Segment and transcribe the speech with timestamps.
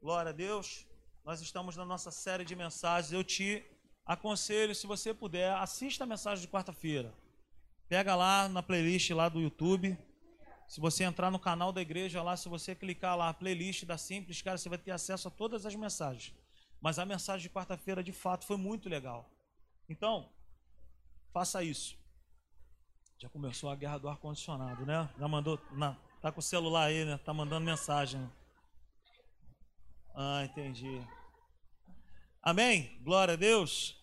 [0.00, 0.86] Glória a Deus.
[1.24, 3.12] Nós estamos na nossa série de mensagens.
[3.12, 3.64] Eu te
[4.06, 7.12] aconselho, se você puder, assista a mensagem de quarta-feira.
[7.88, 9.98] Pega lá na playlist lá do YouTube.
[10.68, 14.40] Se você entrar no canal da igreja lá, se você clicar lá, playlist da Simples,
[14.40, 16.32] cara, você vai ter acesso a todas as mensagens.
[16.80, 19.28] Mas a mensagem de quarta-feira, de fato, foi muito legal.
[19.88, 20.30] Então,
[21.32, 21.98] faça isso.
[23.18, 25.10] Já começou a guerra do ar-condicionado, né?
[25.18, 25.58] Já mandou.
[25.72, 27.18] Na, tá com o celular aí, né?
[27.18, 28.30] Tá mandando mensagem.
[30.20, 31.00] Ah, entendi.
[32.42, 32.98] Amém?
[33.04, 33.96] Glória a Deus.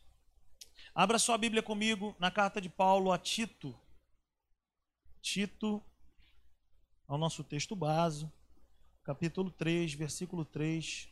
[0.94, 3.78] Abra sua Bíblia comigo na carta de Paulo a Tito.
[5.22, 5.84] Tito,
[7.06, 8.32] ao nosso texto base,
[9.04, 11.10] capítulo 3, versículo 3.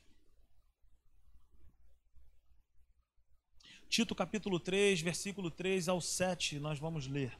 [3.89, 7.38] Tito, capítulo 3, versículo 3 ao 7, nós vamos ler.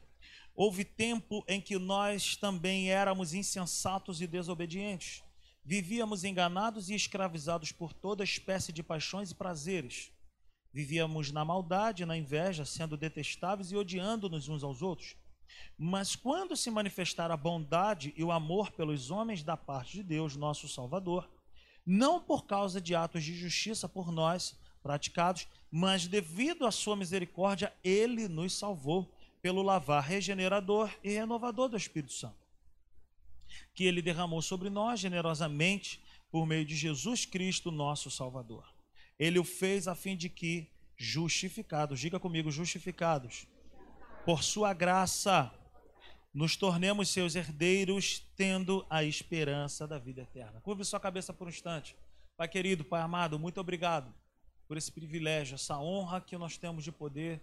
[0.54, 5.23] Houve tempo em que nós também éramos insensatos e desobedientes
[5.66, 10.12] Vivíamos enganados e escravizados por toda espécie de paixões e prazeres.
[10.70, 15.16] Vivíamos na maldade, na inveja, sendo detestáveis e odiando-nos uns aos outros.
[15.78, 20.36] Mas quando se manifestar a bondade e o amor pelos homens da parte de Deus,
[20.36, 21.30] nosso Salvador,
[21.86, 27.72] não por causa de atos de justiça por nós praticados, mas devido à sua misericórdia,
[27.82, 32.43] ele nos salvou pelo lavar regenerador e renovador do Espírito Santo
[33.74, 38.66] que ele derramou sobre nós generosamente por meio de Jesus Cristo, nosso Salvador.
[39.18, 43.46] Ele o fez a fim de que, justificados, diga comigo, justificados,
[44.24, 45.52] por sua graça,
[46.32, 50.60] nos tornemos seus herdeiros, tendo a esperança da vida eterna.
[50.60, 51.96] Curve sua cabeça por um instante.
[52.36, 54.12] Pai querido, Pai amado, muito obrigado
[54.66, 57.40] por esse privilégio, essa honra que nós temos de poder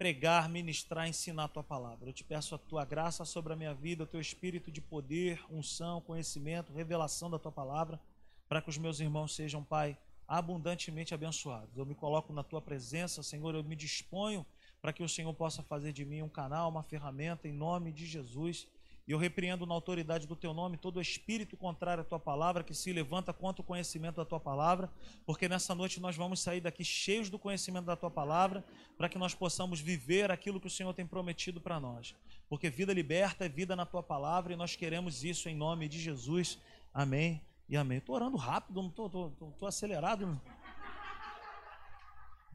[0.00, 2.08] pregar, ministrar, ensinar a tua palavra.
[2.08, 5.44] Eu te peço a tua graça sobre a minha vida, o teu espírito de poder,
[5.50, 8.00] unção, conhecimento, revelação da tua palavra,
[8.48, 11.76] para que os meus irmãos sejam, Pai, abundantemente abençoados.
[11.76, 14.46] Eu me coloco na tua presença, Senhor, eu me disponho
[14.80, 18.06] para que o Senhor possa fazer de mim um canal, uma ferramenta, em nome de
[18.06, 18.66] Jesus.
[19.10, 22.72] E eu repreendo na autoridade do teu nome todo espírito contrário à tua palavra que
[22.72, 24.88] se levanta contra o conhecimento da tua palavra,
[25.26, 28.64] porque nessa noite nós vamos sair daqui cheios do conhecimento da tua palavra,
[28.96, 32.14] para que nós possamos viver aquilo que o Senhor tem prometido para nós.
[32.48, 35.98] Porque vida liberta é vida na tua palavra e nós queremos isso em nome de
[35.98, 36.60] Jesus.
[36.94, 37.98] Amém e amém.
[37.98, 40.40] Estou orando rápido, não estou acelerado.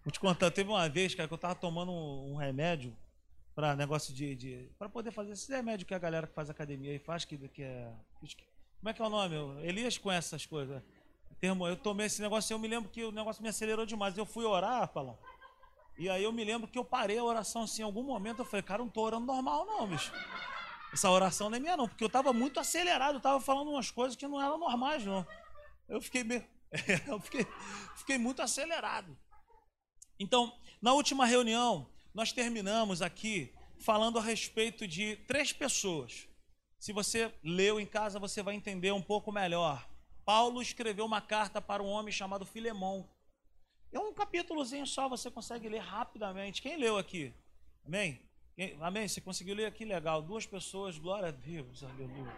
[0.06, 2.96] Vou te contar, teve uma vez, cara, que eu estava tomando um remédio
[3.56, 6.94] para negócio de, de para poder fazer esse remédio que a galera que faz academia
[6.94, 7.92] e faz que, que é
[8.86, 9.36] como é que é o nome?
[9.66, 10.84] Elias conhece essas coisas.
[11.40, 14.18] Termo, eu tomei esse negócio, eu me lembro que o negócio me acelerou demais.
[14.18, 15.18] Eu fui orar, Palão.
[15.98, 18.46] E aí eu me lembro que eu parei a oração assim, em algum momento eu
[18.46, 20.12] falei, cara, não estou orando normal não, bicho.
[20.94, 23.90] Essa oração não é minha não, porque eu estava muito acelerado, eu estava falando umas
[23.90, 25.26] coisas que não eram normais não.
[25.88, 26.46] Eu fiquei meio,
[27.08, 27.48] eu fiquei,
[27.96, 29.18] fiquei muito acelerado.
[30.20, 36.30] Então, na última reunião, nós terminamos aqui falando a respeito de três pessoas.
[36.80, 39.86] Se você leu em casa, você vai entender um pouco melhor.
[40.24, 43.06] Paulo escreveu uma carta para um homem chamado Filemão.
[43.92, 46.62] É um capítulozinho só, você consegue ler rapidamente.
[46.62, 47.34] Quem leu aqui?
[47.86, 48.22] Amém?
[48.80, 49.10] Amém?
[49.10, 49.84] Você conseguiu ler aqui?
[49.84, 50.22] Legal.
[50.22, 52.34] Duas pessoas, glória a Deus, aleluia.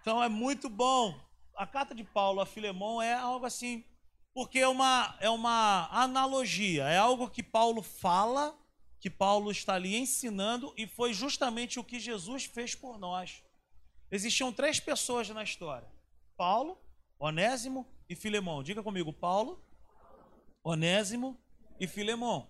[0.00, 1.16] Então é muito bom.
[1.54, 3.84] A carta de Paulo a Filemão é algo assim,
[4.34, 8.60] porque é uma, é uma analogia, é algo que Paulo fala
[9.02, 13.42] que Paulo está ali ensinando e foi justamente o que Jesus fez por nós.
[14.08, 15.88] Existiam três pessoas na história:
[16.36, 16.80] Paulo,
[17.18, 18.62] Onésimo e Filemão.
[18.62, 19.60] Diga comigo, Paulo,
[20.62, 21.36] Onésimo
[21.80, 22.48] e Filemão.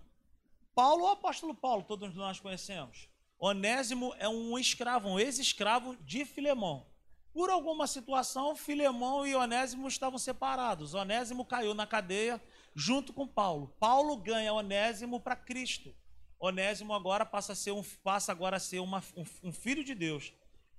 [0.75, 3.09] Paulo, o apóstolo Paulo, todos nós conhecemos.
[3.39, 6.85] Onésimo é um escravo, um ex-escravo de Filemão.
[7.33, 10.93] Por alguma situação, Filemão e Onésimo estavam separados.
[10.93, 12.39] Onésimo caiu na cadeia
[12.75, 13.75] junto com Paulo.
[13.79, 15.95] Paulo ganha Onésimo para Cristo.
[16.43, 19.95] Onésimo agora passa a ser, um, passa agora a ser uma, um, um filho de
[19.95, 20.33] Deus.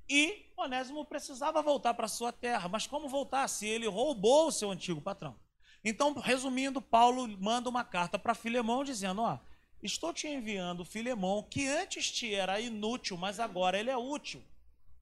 [0.06, 2.68] E Onésimo precisava voltar para sua terra.
[2.68, 5.34] Mas como voltar se ele roubou o seu antigo patrão?
[5.82, 9.38] Então, resumindo, Paulo manda uma carta para Filemão dizendo: Ó,
[9.82, 14.44] estou te enviando Filemão, que antes te era inútil, mas agora ele é útil.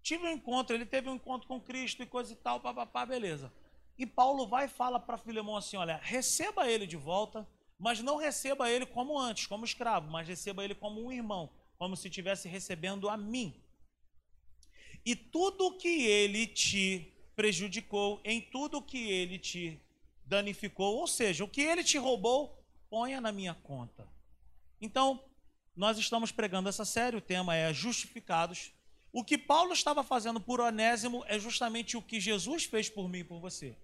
[0.00, 3.52] Tive um encontro, ele teve um encontro com Cristo e coisa e tal, papapá, beleza.
[3.98, 7.44] E Paulo vai e fala para Filemão assim: olha, receba ele de volta,
[7.82, 11.96] mas não receba ele como antes, como escravo, mas receba ele como um irmão, como
[11.96, 13.60] se estivesse recebendo a mim.
[15.04, 19.80] E tudo que ele te prejudicou, em tudo que ele te
[20.24, 22.56] danificou, ou seja, o que ele te roubou,
[22.88, 24.08] ponha na minha conta.
[24.80, 25.20] Então,
[25.74, 28.72] nós estamos pregando essa série, o tema é justificados.
[29.12, 33.18] O que Paulo estava fazendo por Onésimo é justamente o que Jesus fez por mim
[33.18, 33.76] e por você.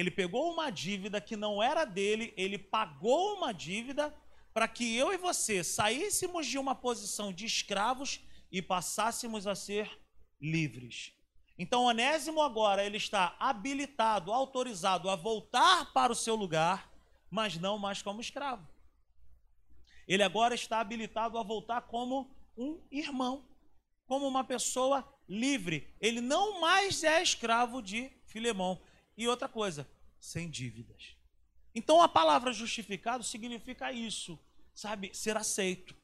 [0.00, 4.16] Ele pegou uma dívida que não era dele, ele pagou uma dívida
[4.50, 8.18] para que eu e você saíssemos de uma posição de escravos
[8.50, 10.00] e passássemos a ser
[10.40, 11.12] livres.
[11.58, 16.90] Então, Onésimo agora ele está habilitado, autorizado a voltar para o seu lugar,
[17.30, 18.66] mas não mais como escravo.
[20.08, 23.46] Ele agora está habilitado a voltar como um irmão,
[24.06, 25.94] como uma pessoa livre.
[26.00, 28.80] Ele não mais é escravo de Filemão.
[29.16, 31.16] E outra coisa, sem dívidas.
[31.74, 34.38] Então a palavra justificado significa isso,
[34.74, 35.14] sabe?
[35.14, 35.94] Ser aceito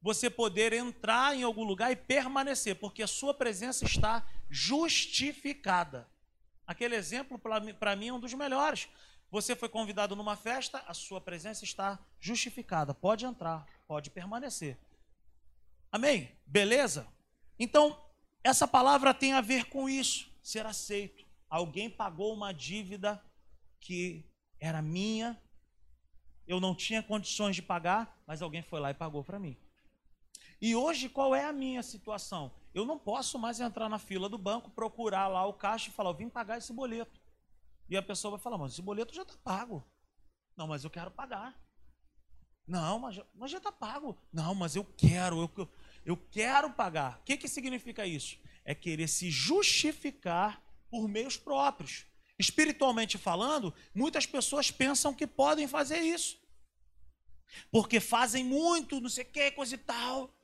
[0.00, 6.08] você poder entrar em algum lugar e permanecer, porque a sua presença está justificada.
[6.66, 8.88] Aquele exemplo, para mim, é um dos melhores.
[9.30, 12.94] Você foi convidado numa festa, a sua presença está justificada.
[12.94, 14.78] Pode entrar, pode permanecer.
[15.90, 16.30] Amém?
[16.46, 17.06] Beleza?
[17.58, 17.98] Então,
[18.44, 21.26] essa palavra tem a ver com isso, ser aceito.
[21.48, 23.22] Alguém pagou uma dívida
[23.80, 24.24] que
[24.60, 25.40] era minha,
[26.46, 29.56] eu não tinha condições de pagar, mas alguém foi lá e pagou para mim.
[30.60, 32.50] E hoje, qual é a minha situação?
[32.74, 36.10] Eu não posso mais entrar na fila do banco, procurar lá o caixa e falar,
[36.10, 37.20] eu vim pagar esse boleto.
[37.88, 39.84] E a pessoa vai falar, mas esse boleto já está pago.
[40.56, 41.56] Não, mas eu quero pagar.
[42.66, 44.18] Não, mas mas já está pago.
[44.32, 45.68] Não, mas eu quero, eu,
[46.04, 47.18] eu quero pagar.
[47.20, 48.38] O que, que significa isso?
[48.64, 52.06] É querer se justificar por meios próprios.
[52.38, 56.38] Espiritualmente falando, muitas pessoas pensam que podem fazer isso.
[57.70, 60.34] Porque fazem muito, não sei o que, coisa e tal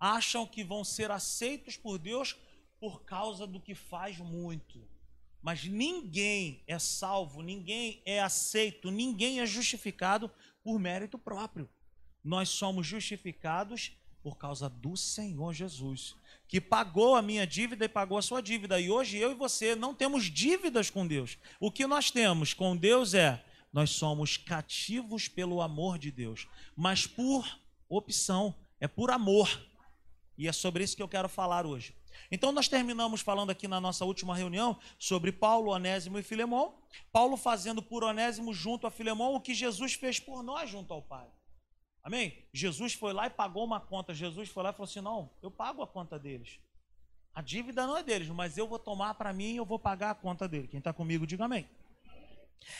[0.00, 2.34] acham que vão ser aceitos por Deus
[2.80, 4.88] por causa do que faz muito.
[5.42, 10.30] Mas ninguém é salvo, ninguém é aceito, ninguém é justificado
[10.62, 11.68] por mérito próprio.
[12.24, 13.92] Nós somos justificados
[14.22, 16.16] por causa do Senhor Jesus,
[16.50, 18.80] que pagou a minha dívida e pagou a sua dívida.
[18.80, 21.38] E hoje eu e você não temos dívidas com Deus.
[21.60, 23.40] O que nós temos com Deus é
[23.72, 29.48] nós somos cativos pelo amor de Deus, mas por opção, é por amor.
[30.36, 31.94] E é sobre isso que eu quero falar hoje.
[32.32, 36.74] Então, nós terminamos falando aqui na nossa última reunião sobre Paulo, Onésimo e Filemão.
[37.12, 41.00] Paulo fazendo por Onésimo junto a Filemão o que Jesus fez por nós junto ao
[41.00, 41.28] Pai.
[42.02, 42.44] Amém?
[42.52, 44.14] Jesus foi lá e pagou uma conta.
[44.14, 46.58] Jesus foi lá e falou assim: Não, eu pago a conta deles.
[47.34, 50.10] A dívida não é deles, mas eu vou tomar para mim e eu vou pagar
[50.10, 50.66] a conta dele.
[50.66, 51.68] Quem está comigo, diga amém.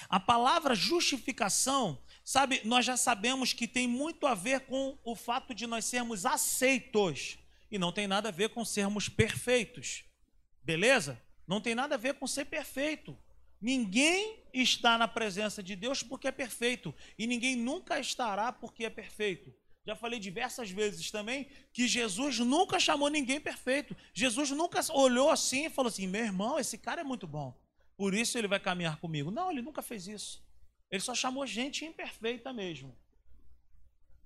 [0.09, 5.55] A palavra justificação, sabe, nós já sabemos que tem muito a ver com o fato
[5.55, 7.39] de nós sermos aceitos
[7.71, 10.05] e não tem nada a ver com sermos perfeitos.
[10.63, 11.21] Beleza?
[11.47, 13.17] Não tem nada a ver com ser perfeito.
[13.61, 18.91] Ninguém está na presença de Deus porque é perfeito e ninguém nunca estará porque é
[18.91, 19.55] perfeito.
[19.87, 23.97] Já falei diversas vezes também que Jesus nunca chamou ninguém perfeito.
[24.15, 27.59] Jesus nunca olhou assim e falou assim: meu irmão, esse cara é muito bom,
[27.97, 29.31] por isso ele vai caminhar comigo.
[29.31, 30.45] Não, ele nunca fez isso.
[30.91, 32.97] Ele só chamou gente imperfeita mesmo.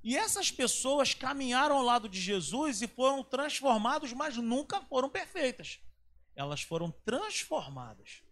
[0.03, 5.81] E essas pessoas caminharam ao lado de Jesus e foram transformados, mas nunca foram perfeitas.
[6.37, 8.24] Elas foram transformadas.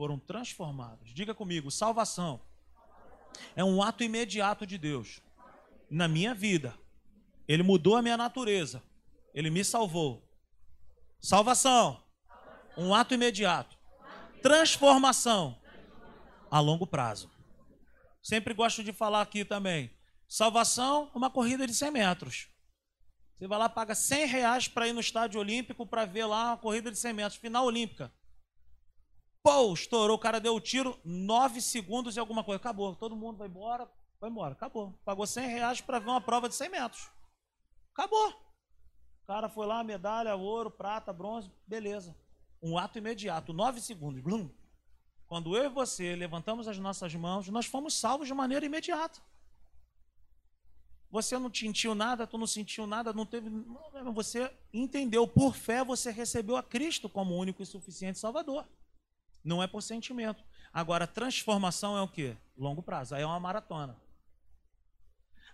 [0.00, 1.10] Foram transformadas.
[1.12, 2.40] Diga comigo, salvação
[3.54, 5.20] é um ato imediato de Deus
[5.90, 6.74] na minha vida.
[7.46, 8.82] Ele mudou a minha natureza.
[9.34, 10.26] Ele me salvou.
[11.20, 12.02] Salvação,
[12.78, 13.76] um ato imediato.
[14.42, 15.60] Transformação
[16.50, 17.30] a longo prazo.
[18.22, 19.90] Sempre gosto de falar aqui também.
[20.26, 22.48] Salvação, uma corrida de 100 metros.
[23.34, 26.56] Você vai lá, paga 100 reais para ir no estádio olímpico para ver lá uma
[26.56, 28.10] corrida de 100 metros, final olímpica.
[29.42, 32.58] Pô, estourou, o cara deu o tiro, 9 segundos e alguma coisa.
[32.58, 34.92] Acabou, todo mundo vai embora, vai embora, acabou.
[35.04, 37.10] Pagou 100 reais para ver uma prova de 100 metros.
[37.92, 38.28] Acabou.
[38.28, 42.14] O cara foi lá, medalha, ouro, prata, bronze, beleza.
[42.62, 44.20] Um ato imediato, 9 segundos.
[44.20, 44.50] Blum.
[45.26, 49.22] Quando eu e você levantamos as nossas mãos, nós fomos salvos de maneira imediata.
[51.10, 53.48] Você não sentiu nada, tu não sentiu nada, não teve.
[54.12, 58.66] Você entendeu, por fé você recebeu a Cristo como único e suficiente Salvador.
[59.44, 60.44] Não é por sentimento.
[60.72, 62.36] Agora, transformação é o quê?
[62.56, 63.14] Longo prazo.
[63.14, 63.96] Aí é uma maratona.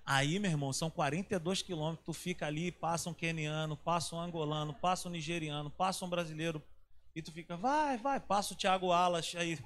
[0.05, 2.05] Aí, meu irmão, são 42 quilômetros.
[2.05, 6.63] Tu fica ali, passa um queniano, passa um angolano, passa um nigeriano, passa um brasileiro,
[7.15, 9.59] e tu fica, vai, vai, passa o Thiago Alas aí,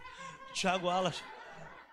[0.54, 1.22] Thiago Alas.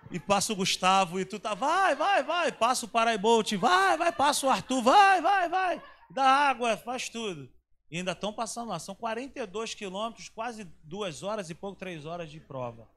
[0.10, 4.12] E passa o Gustavo, e tu tá, vai, vai, vai, passa o Paraibolt, vai, vai,
[4.14, 7.52] passa o Arthur, vai, vai, vai, dá água, faz tudo.
[7.90, 8.80] E ainda estão passando lá.
[8.80, 12.88] São 42 quilômetros, quase duas horas e pouco, três horas de prova.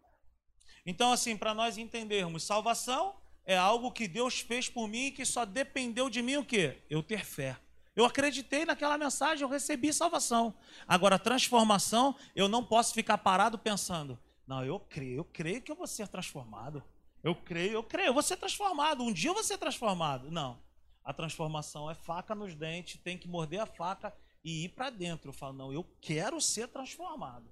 [0.84, 5.24] Então, assim, para nós entendermos, salvação é algo que Deus fez por mim e que
[5.24, 6.82] só dependeu de mim o quê?
[6.88, 7.56] Eu ter fé.
[7.94, 10.54] Eu acreditei naquela mensagem, eu recebi salvação.
[10.86, 15.76] Agora, transformação, eu não posso ficar parado pensando, Não, eu creio, eu creio que eu
[15.76, 16.82] vou ser transformado.
[17.22, 19.02] Eu creio, eu creio, eu vou ser transformado.
[19.02, 20.30] Um dia eu vou ser transformado.
[20.30, 20.58] Não.
[21.04, 25.30] A transformação é faca nos dentes, tem que morder a faca e ir para dentro.
[25.30, 27.48] Eu falo, não, eu quero ser transformado.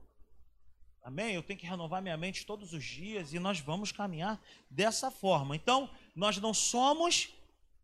[1.03, 1.35] Amém?
[1.35, 5.57] Eu tenho que renovar minha mente todos os dias e nós vamos caminhar dessa forma.
[5.57, 7.33] Então, nós não somos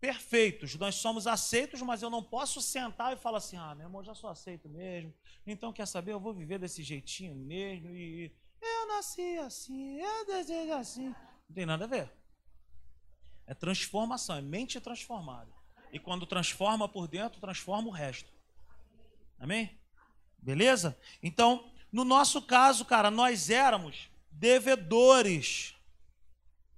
[0.00, 4.04] perfeitos, nós somos aceitos, mas eu não posso sentar e falar assim: ah, meu irmão,
[4.04, 5.14] já sou aceito mesmo.
[5.46, 6.12] Então, quer saber?
[6.12, 8.30] Eu vou viver desse jeitinho mesmo e
[8.60, 11.08] eu nasci assim, eu desejo assim.
[11.48, 12.12] Não tem nada a ver.
[13.46, 15.50] É transformação, é mente transformada.
[15.92, 18.33] E quando transforma por dentro, transforma o resto.
[19.44, 19.78] Amém?
[20.38, 20.98] Beleza?
[21.22, 25.74] Então, no nosso caso, cara, nós éramos devedores.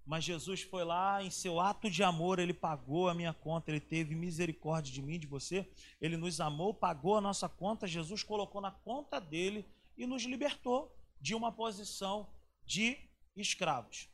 [0.05, 3.79] Mas Jesus foi lá, em seu ato de amor, ele pagou a minha conta, ele
[3.79, 5.71] teve misericórdia de mim, de você.
[6.01, 7.87] Ele nos amou, pagou a nossa conta.
[7.87, 9.65] Jesus colocou na conta dele
[9.97, 12.29] e nos libertou de uma posição
[12.65, 12.99] de
[13.37, 14.09] escravos.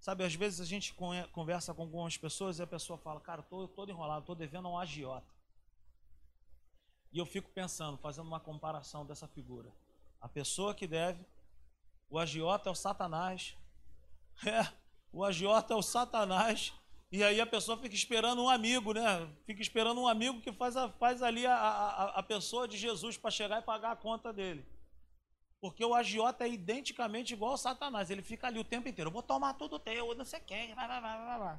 [0.00, 0.94] Sabe, às vezes a gente
[1.32, 4.70] conversa com algumas pessoas e a pessoa fala, cara, estou todo enrolado, estou devendo a
[4.70, 5.37] um agiota.
[7.12, 9.72] E eu fico pensando, fazendo uma comparação dessa figura.
[10.20, 11.24] A pessoa que deve,
[12.10, 13.56] o agiota é o Satanás.
[14.46, 14.72] É,
[15.12, 16.72] o agiota é o Satanás.
[17.10, 19.28] E aí a pessoa fica esperando um amigo, né?
[19.44, 23.16] Fica esperando um amigo que faz, a, faz ali a, a, a pessoa de Jesus
[23.16, 24.64] para chegar e pagar a conta dele.
[25.60, 28.10] Porque o agiota é identicamente igual ao Satanás.
[28.10, 29.08] Ele fica ali o tempo inteiro.
[29.08, 31.58] Eu vou tomar tudo teu, não sei quem, vai, vai, vai, vai.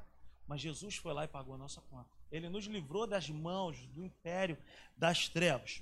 [0.50, 2.10] Mas Jesus foi lá e pagou a nossa conta.
[2.28, 4.58] Ele nos livrou das mãos do império
[4.96, 5.80] das trevas.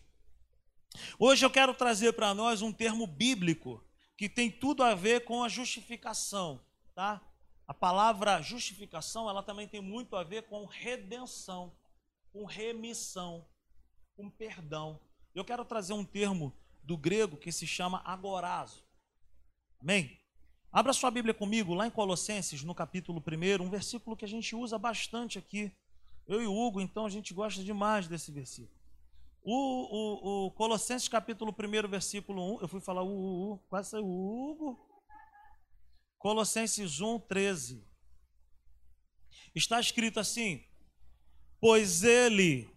[1.18, 3.82] Hoje eu quero trazer para nós um termo bíblico
[4.14, 6.60] que tem tudo a ver com a justificação,
[6.94, 7.18] tá?
[7.66, 11.74] A palavra justificação, ela também tem muito a ver com redenção,
[12.30, 13.48] com remissão,
[14.14, 15.00] com perdão.
[15.34, 18.84] Eu quero trazer um termo do grego que se chama agorazo.
[19.80, 20.20] Amém?
[20.70, 24.54] Abra sua Bíblia comigo lá em Colossenses, no capítulo 1, um versículo que a gente
[24.54, 25.72] usa bastante aqui.
[26.26, 28.78] Eu e o Hugo, então, a gente gosta demais desse versículo.
[29.42, 34.50] O, o, o Colossenses capítulo 1, versículo 1, eu fui falar o, quase saiu o
[34.50, 34.78] Hugo.
[36.18, 37.88] Colossenses 1, 13.
[39.54, 40.62] Está escrito assim:
[41.58, 42.68] Pois ele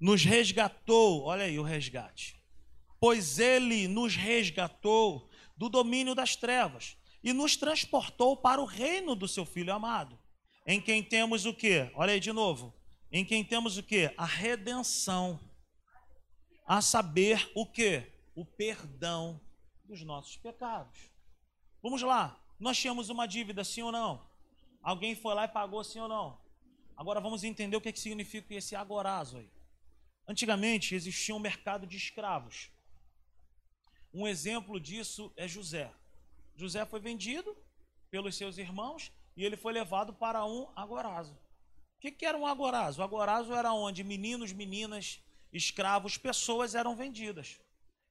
[0.00, 2.42] nos resgatou, olha aí o resgate
[3.02, 9.28] pois ele nos resgatou do domínio das trevas e nos transportou para o reino do
[9.28, 10.18] seu filho amado,
[10.66, 11.90] em quem temos o que?
[11.94, 12.74] Olha aí de novo.
[13.10, 14.12] Em quem temos o que?
[14.16, 15.38] A redenção.
[16.66, 18.10] A saber o que?
[18.34, 19.40] O perdão
[19.84, 21.10] dos nossos pecados.
[21.82, 22.40] Vamos lá.
[22.58, 24.24] Nós tínhamos uma dívida, sim ou não?
[24.82, 26.40] Alguém foi lá e pagou, sim ou não?
[26.96, 29.50] Agora vamos entender o que, é que significa esse agorazo aí.
[30.26, 32.70] Antigamente existia um mercado de escravos.
[34.12, 35.90] Um exemplo disso é José.
[36.54, 37.56] José foi vendido
[38.10, 41.32] pelos seus irmãos e ele foi levado para um agorazo.
[41.32, 43.00] O que, que era um agorazo?
[43.00, 45.20] O agorazo era onde meninos, meninas,
[45.52, 47.60] escravos, pessoas eram vendidas.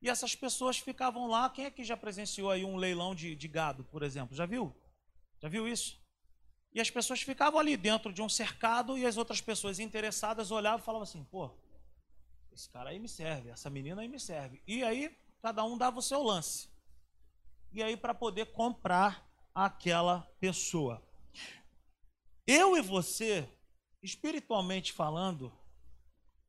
[0.02, 1.50] E essas pessoas ficavam lá.
[1.50, 4.36] Quem é que já presenciou aí um leilão de, de gado, por exemplo?
[4.36, 4.76] Já viu?
[5.40, 6.00] Já viu isso?
[6.74, 10.80] E as pessoas ficavam ali dentro de um cercado e as outras pessoas interessadas olhavam
[10.80, 11.52] e falavam assim: pô,
[12.52, 14.62] esse cara aí me serve, essa menina aí me serve.
[14.66, 16.70] E aí cada um dava o seu lance.
[17.74, 21.02] E aí, para poder comprar aquela pessoa.
[22.46, 23.48] Eu e você,
[24.02, 25.52] espiritualmente falando,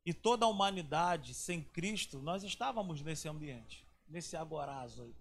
[0.05, 5.15] e toda a humanidade sem Cristo, nós estávamos nesse ambiente, nesse agorazo aí,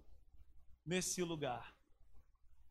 [0.84, 1.72] nesse lugar.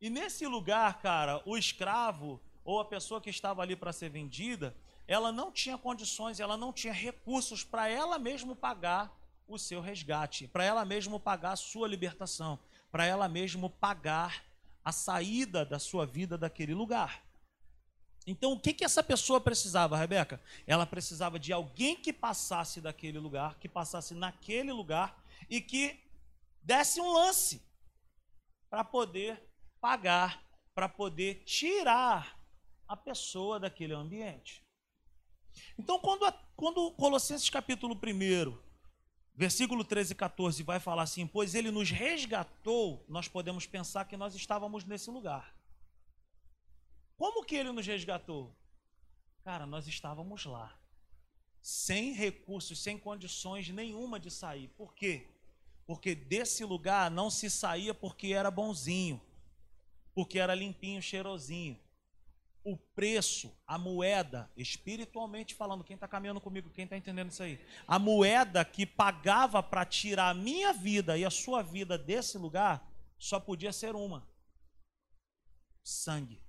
[0.00, 4.76] E nesse lugar, cara, o escravo ou a pessoa que estava ali para ser vendida,
[5.06, 9.16] ela não tinha condições, ela não tinha recursos para ela mesma pagar
[9.54, 12.58] o seu resgate, para ela mesmo pagar a sua libertação,
[12.90, 14.44] para ela mesmo pagar
[14.84, 17.22] a saída da sua vida daquele lugar.
[18.26, 20.40] Então, o que, que essa pessoa precisava, Rebeca?
[20.66, 26.00] Ela precisava de alguém que passasse daquele lugar, que passasse naquele lugar e que
[26.62, 27.60] desse um lance
[28.70, 29.42] para poder
[29.80, 30.42] pagar,
[30.74, 32.38] para poder tirar
[32.86, 34.62] a pessoa daquele ambiente.
[35.76, 38.71] Então, quando, a, quando Colossenses capítulo 1
[39.34, 44.16] Versículo 13 e 14 vai falar assim: Pois ele nos resgatou, nós podemos pensar que
[44.16, 45.54] nós estávamos nesse lugar.
[47.16, 48.54] Como que ele nos resgatou?
[49.44, 50.78] Cara, nós estávamos lá,
[51.60, 54.68] sem recursos, sem condições nenhuma de sair.
[54.76, 55.26] Por quê?
[55.86, 59.20] Porque desse lugar não se saía porque era bonzinho,
[60.14, 61.78] porque era limpinho, cheirosinho
[62.64, 67.58] o preço, a moeda, espiritualmente falando, quem está caminhando comigo, quem está entendendo isso aí?
[67.86, 72.88] A moeda que pagava para tirar a minha vida e a sua vida desse lugar
[73.18, 74.26] só podia ser uma:
[75.82, 76.42] sangue.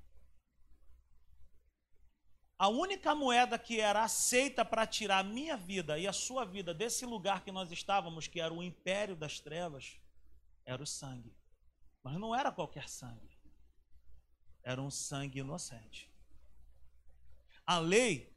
[2.58, 6.74] A única moeda que era aceita para tirar a minha vida e a sua vida
[6.74, 10.00] desse lugar que nós estávamos, que era o império das trevas,
[10.64, 11.36] era o sangue.
[12.04, 13.33] Mas não era qualquer sangue.
[14.64, 16.10] Era um sangue inocente.
[17.66, 18.34] A lei,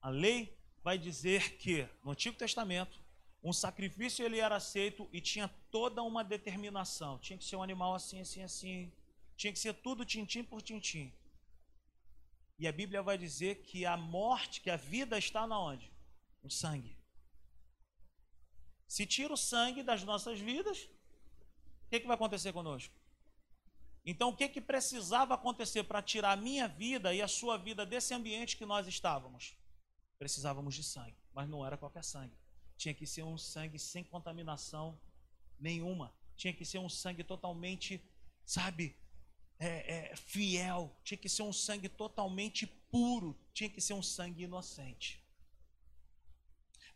[0.00, 3.02] a lei vai dizer que no Antigo Testamento
[3.42, 7.18] um sacrifício ele era aceito e tinha toda uma determinação.
[7.18, 8.92] Tinha que ser um animal assim, assim, assim.
[9.36, 11.12] Tinha que ser tudo tintim por tintim.
[12.56, 15.92] E a Bíblia vai dizer que a morte, que a vida está na onde?
[16.42, 16.96] No sangue.
[18.86, 20.84] Se tira o sangue das nossas vidas,
[21.86, 22.94] o que, que vai acontecer conosco?
[24.04, 27.86] Então, o que, que precisava acontecer para tirar a minha vida e a sua vida
[27.86, 29.56] desse ambiente que nós estávamos?
[30.18, 32.36] Precisávamos de sangue, mas não era qualquer sangue.
[32.76, 34.98] Tinha que ser um sangue sem contaminação
[35.58, 36.12] nenhuma.
[36.36, 38.02] Tinha que ser um sangue totalmente,
[38.44, 38.96] sabe,
[39.58, 40.92] é, é, fiel.
[41.04, 43.38] Tinha que ser um sangue totalmente puro.
[43.54, 45.22] Tinha que ser um sangue inocente.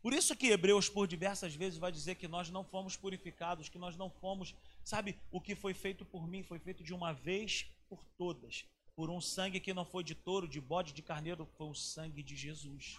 [0.02, 3.78] Por isso que Hebreus, por diversas vezes, vai dizer que nós não fomos purificados, que
[3.78, 4.54] nós não fomos
[4.86, 8.64] Sabe, o que foi feito por mim foi feito de uma vez por todas,
[8.94, 12.22] por um sangue que não foi de touro, de bode, de carneiro, foi o sangue
[12.22, 12.96] de Jesus.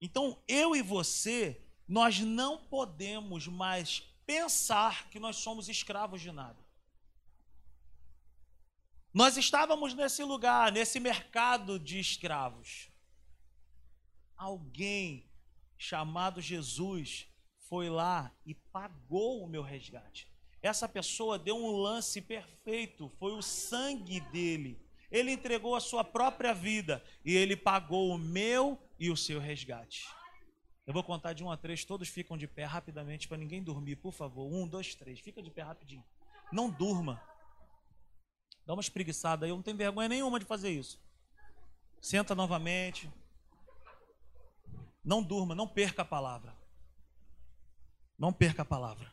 [0.00, 6.64] Então, eu e você, nós não podemos mais pensar que nós somos escravos de nada.
[9.12, 12.88] Nós estávamos nesse lugar, nesse mercado de escravos.
[14.36, 15.28] Alguém
[15.76, 17.26] chamado Jesus
[17.68, 20.28] foi lá e pagou o meu resgate.
[20.60, 24.80] Essa pessoa deu um lance perfeito, foi o sangue dele.
[25.10, 30.06] Ele entregou a sua própria vida e ele pagou o meu e o seu resgate.
[30.86, 33.96] Eu vou contar de um a três, todos ficam de pé rapidamente para ninguém dormir,
[33.96, 34.50] por favor.
[34.50, 36.04] Um, dois, três, fica de pé rapidinho.
[36.50, 37.22] Não durma.
[38.66, 41.00] Dá uma espreguiçada aí, eu não tenho vergonha nenhuma de fazer isso.
[42.00, 43.10] Senta novamente.
[45.04, 46.57] Não durma, não perca a palavra.
[48.18, 49.12] Não perca a palavra.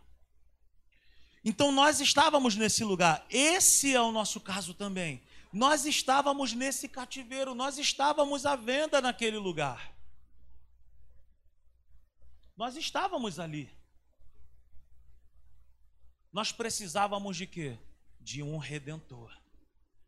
[1.43, 3.23] Então nós estávamos nesse lugar.
[3.29, 5.21] Esse é o nosso caso também.
[5.53, 9.95] Nós estávamos nesse cativeiro, nós estávamos à venda naquele lugar.
[12.57, 13.69] Nós estávamos ali.
[16.33, 17.77] Nós precisávamos de quê?
[18.19, 19.31] De um redentor.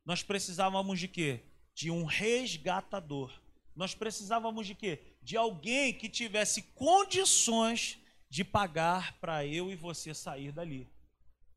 [0.04, 1.44] Nós precisávamos de quê?
[1.74, 3.32] De um resgatador.
[3.76, 5.02] Nós precisávamos de quê?
[5.22, 10.90] De alguém que tivesse condições de pagar para eu e você sair dali.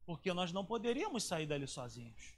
[0.04, 2.34] Porque nós não poderíamos sair dali sozinhos.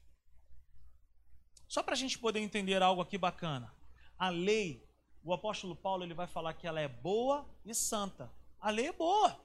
[1.68, 3.75] Só para a gente poder entender algo aqui bacana.
[4.18, 4.87] A lei,
[5.23, 8.31] o apóstolo Paulo ele vai falar que ela é boa e santa.
[8.61, 9.40] A lei é boa.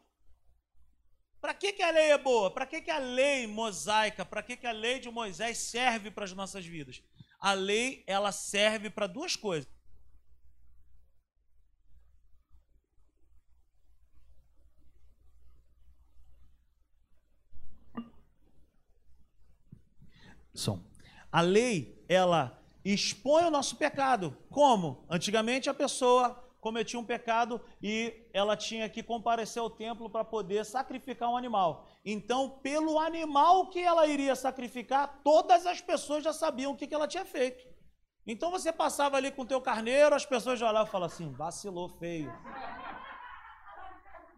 [1.39, 2.51] Para que, que a lei é boa?
[2.51, 6.25] Para que, que a lei mosaica, para que, que a lei de Moisés serve para
[6.25, 7.01] as nossas vidas?
[7.39, 9.69] A lei, ela serve para duas coisas.
[21.31, 24.35] A lei, ela expõe o nosso pecado.
[24.49, 25.05] Como?
[25.09, 30.65] Antigamente a pessoa cometia um pecado e ela tinha que comparecer ao templo para poder
[30.65, 31.87] sacrificar um animal.
[32.03, 37.07] Então, pelo animal que ela iria sacrificar, todas as pessoas já sabiam o que, ela
[37.07, 37.65] tinha feito.
[38.25, 41.31] Então você passava ali com o teu carneiro, as pessoas já olhavam e falavam assim,
[41.31, 42.33] vacilou feio.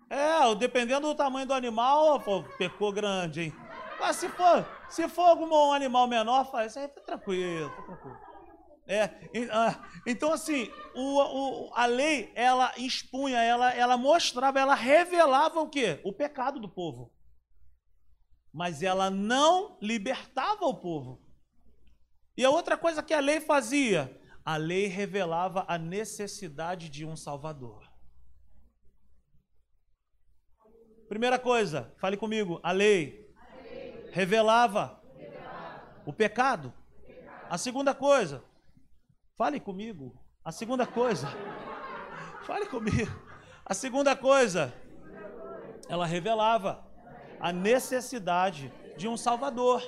[0.09, 3.53] É, dependendo do tamanho do animal, pô, pecou grande, hein?
[3.99, 8.29] Mas se for, se for algum animal menor, faz isso aí, tá tranquilo, tá tranquilo.
[8.87, 9.03] É,
[9.51, 15.69] ah, então assim, o, o, a lei, ela expunha, ela, ela mostrava, ela revelava o
[15.69, 16.01] quê?
[16.03, 17.13] O pecado do povo.
[18.51, 21.21] Mas ela não libertava o povo.
[22.35, 27.15] E a outra coisa que a lei fazia, a lei revelava a necessidade de um
[27.15, 27.87] Salvador.
[31.07, 33.28] Primeira coisa, fale comigo, a lei
[34.11, 34.99] revelava
[36.05, 36.73] o pecado.
[37.49, 38.43] A segunda coisa,
[39.37, 40.17] fale comigo.
[40.43, 41.27] A segunda coisa,
[42.45, 43.11] fale comigo.
[43.65, 44.73] A segunda coisa,
[45.87, 46.83] ela revelava
[47.39, 49.81] a necessidade de um Salvador.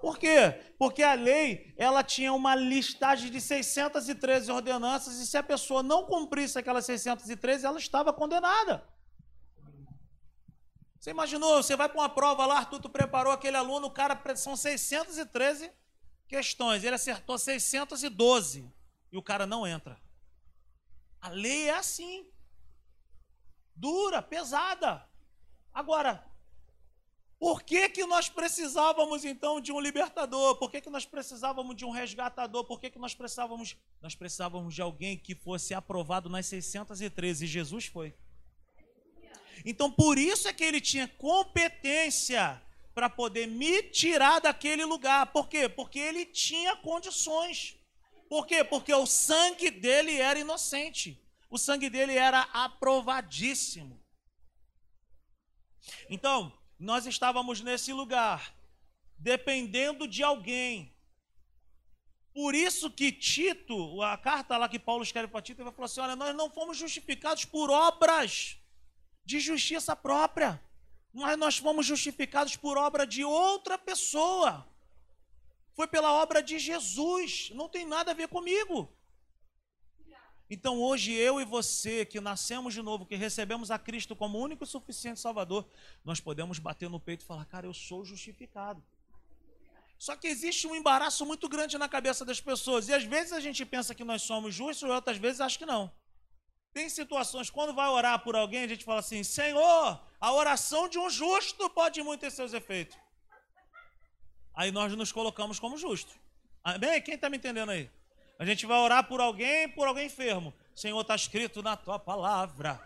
[0.00, 0.60] Por quê?
[0.78, 6.04] Porque a lei, ela tinha uma listagem de 613 ordenanças e se a pessoa não
[6.04, 8.84] cumprisse aquelas 613, ela estava condenada.
[11.02, 14.16] Você imaginou, você vai para uma prova lá, Arthur, tu preparou aquele aluno, o cara,
[14.36, 15.68] são 613
[16.28, 18.72] questões, ele acertou 612
[19.10, 20.00] e o cara não entra.
[21.20, 22.30] A lei é assim.
[23.74, 25.04] Dura, pesada.
[25.74, 26.24] Agora,
[27.36, 30.54] Por que, que nós precisávamos então de um libertador?
[30.54, 32.64] Por que, que nós precisávamos de um resgatador?
[32.64, 33.76] Por que, que nós precisávamos?
[34.00, 38.14] Nós precisávamos de alguém que fosse aprovado nas 613 e Jesus foi.
[39.64, 42.60] Então por isso é que ele tinha competência
[42.94, 45.26] para poder me tirar daquele lugar.
[45.26, 45.68] Por quê?
[45.68, 47.76] Porque ele tinha condições.
[48.28, 48.64] Por quê?
[48.64, 51.20] Porque o sangue dele era inocente.
[51.50, 54.02] O sangue dele era aprovadíssimo.
[56.08, 58.54] Então, nós estávamos nesse lugar,
[59.18, 60.94] dependendo de alguém.
[62.34, 65.86] Por isso que Tito, a carta lá que Paulo escreve para Tito, ele vai falar
[65.86, 68.56] assim: olha, nós não fomos justificados por obras
[69.24, 70.62] de justiça própria,
[71.12, 74.66] mas nós fomos justificados por obra de outra pessoa.
[75.74, 78.90] Foi pela obra de Jesus, não tem nada a ver comigo.
[80.50, 84.64] Então hoje eu e você que nascemos de novo, que recebemos a Cristo como único
[84.64, 85.66] e suficiente Salvador,
[86.04, 88.82] nós podemos bater no peito e falar: "Cara, eu sou justificado".
[89.98, 93.40] Só que existe um embaraço muito grande na cabeça das pessoas, e às vezes a
[93.40, 95.90] gente pensa que nós somos justos, e outras vezes acho que não.
[96.72, 100.98] Tem situações, quando vai orar por alguém, a gente fala assim: Senhor, a oração de
[100.98, 102.96] um justo pode muito ter seus efeitos.
[104.54, 106.14] Aí nós nos colocamos como justos.
[106.78, 107.90] Bem, quem está me entendendo aí?
[108.38, 110.52] A gente vai orar por alguém, por alguém enfermo.
[110.74, 112.80] Senhor, está escrito na tua palavra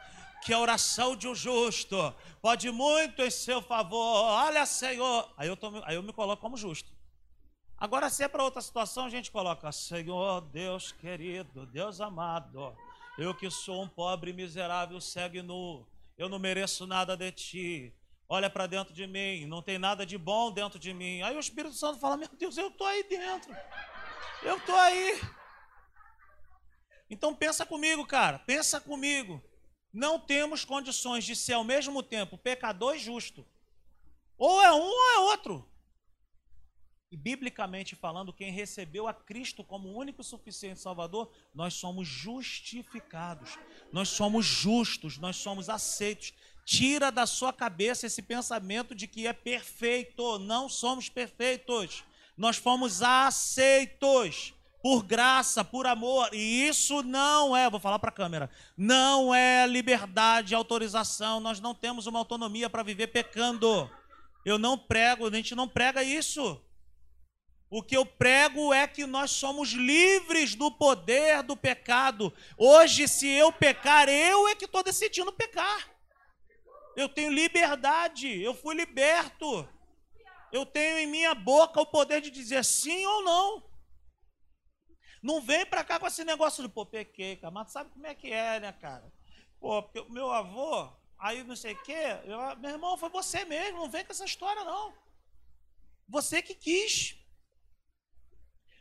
[0.45, 4.25] que a oração de um justo pode muito em seu favor.
[4.25, 5.33] Olha, Senhor.
[5.37, 6.93] Aí eu, tô, aí eu me coloco como justo.
[7.79, 12.77] Agora, se é para outra situação, a gente coloca: Senhor, Deus querido, Deus amado,
[13.19, 15.87] eu que sou um pobre miserável, cego e nu,
[16.19, 17.95] eu não mereço nada de ti.
[18.29, 21.23] Olha para dentro de mim, não tem nada de bom dentro de mim.
[21.23, 23.55] Aí o Espírito Santo fala: Meu Deus, eu estou aí dentro.
[24.43, 25.21] Eu estou aí.
[27.09, 29.43] Então pensa comigo, cara, pensa comigo.
[29.93, 33.47] Não temos condições de ser ao mesmo tempo pecador e justo.
[34.37, 35.67] Ou é um ou é outro.
[37.11, 43.57] E biblicamente falando, quem recebeu a Cristo como único e suficiente Salvador, nós somos justificados.
[43.93, 46.33] Nós somos justos, nós somos aceitos.
[46.65, 50.39] Tira da sua cabeça esse pensamento de que é perfeito.
[50.41, 52.03] Não somos perfeitos.
[52.37, 56.29] Nós fomos aceitos por graça, por amor.
[56.33, 61.39] E isso não é, vou falar para a câmera, não é liberdade, autorização.
[61.39, 63.89] Nós não temos uma autonomia para viver pecando.
[64.45, 66.61] Eu não prego, a gente não prega isso.
[67.69, 72.33] O que eu prego é que nós somos livres do poder do pecado.
[72.57, 75.91] Hoje, se eu pecar, eu é que estou decidindo pecar.
[76.95, 79.69] Eu tenho liberdade, eu fui liberto.
[80.53, 83.71] Eu tenho em minha boca o poder de dizer sim ou não.
[85.23, 87.51] Não vem pra cá com esse negócio de, pô, pequei, cara.
[87.51, 89.13] Mas sabe como é que é, né, cara?
[89.59, 92.21] Pô, meu avô, aí não sei o quê.
[92.25, 93.79] Eu, meu irmão, foi você mesmo.
[93.79, 94.95] Não vem com essa história, não.
[96.09, 97.17] Você que quis.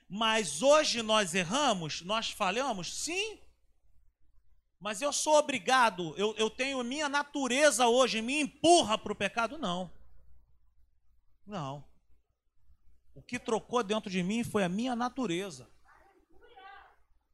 [0.07, 3.03] Mas hoje nós erramos, nós falhamos?
[3.03, 3.39] Sim.
[4.79, 9.57] Mas eu sou obrigado, eu, eu tenho minha natureza hoje, me empurra para o pecado?
[9.57, 9.91] Não.
[11.45, 11.83] Não.
[13.15, 15.67] O que trocou dentro de mim foi a minha natureza.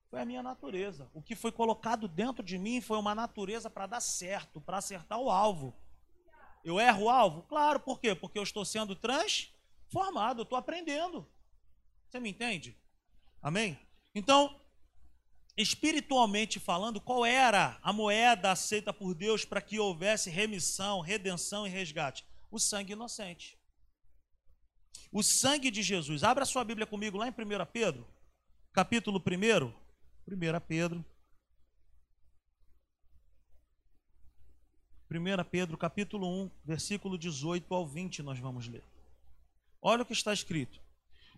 [0.10, 1.10] Foi a minha natureza.
[1.14, 5.18] O que foi colocado dentro de mim foi uma natureza para dar certo, para acertar
[5.20, 5.74] o alvo.
[6.64, 7.44] Eu erro o alvo?
[7.44, 8.14] Claro, por quê?
[8.14, 11.28] Porque eu estou sendo transformado, eu estou aprendendo.
[12.12, 12.78] Você me entende?
[13.42, 13.80] Amém?
[14.14, 14.60] Então,
[15.56, 21.70] espiritualmente falando, qual era a moeda aceita por Deus para que houvesse remissão, redenção e
[21.70, 22.26] resgate?
[22.52, 23.58] O sangue inocente.
[25.10, 26.22] O sangue de Jesus.
[26.22, 28.06] Abra sua Bíblia comigo lá em 1 Pedro,
[28.74, 29.68] capítulo 1.
[30.28, 31.06] 1 Pedro.
[35.10, 38.84] 1 Pedro, capítulo 1, versículo 18 ao 20, nós vamos ler.
[39.82, 40.91] Olha o que está escrito.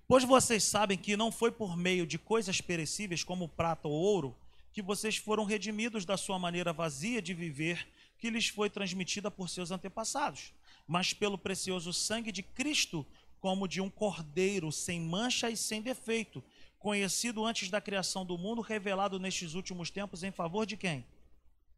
[0.08, 4.36] Pois vocês sabem que não foi por meio de coisas perecíveis como prata ou ouro
[4.74, 7.88] que vocês foram redimidos da sua maneira vazia de viver
[8.18, 10.54] que lhes foi transmitida por seus antepassados,
[10.88, 13.06] mas pelo precioso sangue de Cristo,
[13.40, 16.44] como de um cordeiro sem mancha e sem defeito,
[16.80, 21.06] conhecido antes da criação do mundo, revelado nestes últimos tempos em favor de quem?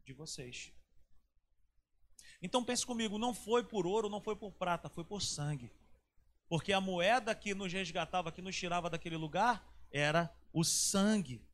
[0.04, 0.72] De vocês.
[2.40, 5.70] Então pense comigo, não foi por ouro, não foi por prata, foi por sangue.
[6.48, 11.44] Porque a moeda que nos resgatava, que nos tirava daquele lugar, era o sangue.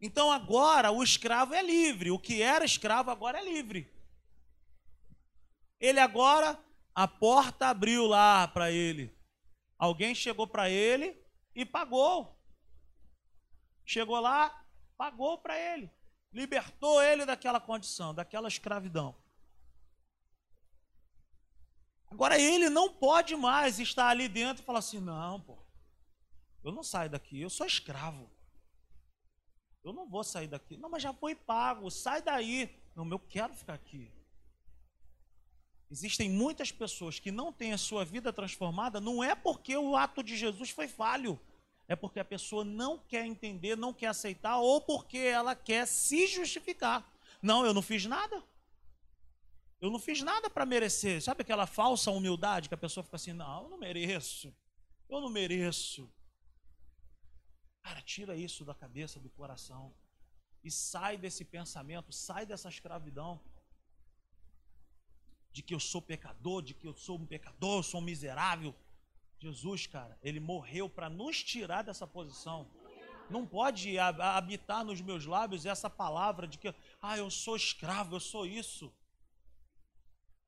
[0.00, 3.90] Então agora o escravo é livre, o que era escravo agora é livre.
[5.80, 6.58] Ele agora,
[6.94, 9.14] a porta abriu lá para ele.
[9.78, 11.16] Alguém chegou para ele
[11.54, 12.38] e pagou.
[13.84, 14.64] Chegou lá,
[14.96, 15.90] pagou para ele,
[16.32, 19.14] libertou ele daquela condição, daquela escravidão.
[22.14, 25.58] Agora ele não pode mais estar ali dentro e falar assim: não, pô,
[26.62, 28.30] eu não saio daqui, eu sou escravo.
[29.82, 30.76] Eu não vou sair daqui.
[30.76, 32.72] Não, mas já foi pago, sai daí.
[32.94, 34.12] Não, eu quero ficar aqui.
[35.90, 40.22] Existem muitas pessoas que não têm a sua vida transformada, não é porque o ato
[40.22, 41.38] de Jesus foi falho,
[41.88, 46.28] é porque a pessoa não quer entender, não quer aceitar, ou porque ela quer se
[46.28, 47.04] justificar.
[47.42, 48.40] Não, eu não fiz nada.
[49.84, 51.20] Eu não fiz nada para merecer.
[51.22, 54.50] Sabe aquela falsa humildade que a pessoa fica assim: não, eu não mereço.
[55.10, 56.10] Eu não mereço.
[57.82, 59.94] Cara, tira isso da cabeça, do coração.
[60.62, 63.38] E sai desse pensamento, sai dessa escravidão
[65.52, 68.74] de que eu sou pecador, de que eu sou um pecador, eu sou um miserável.
[69.38, 72.66] Jesus, cara, ele morreu para nos tirar dessa posição.
[73.28, 78.20] Não pode habitar nos meus lábios essa palavra de que, ah, eu sou escravo, eu
[78.20, 78.90] sou isso.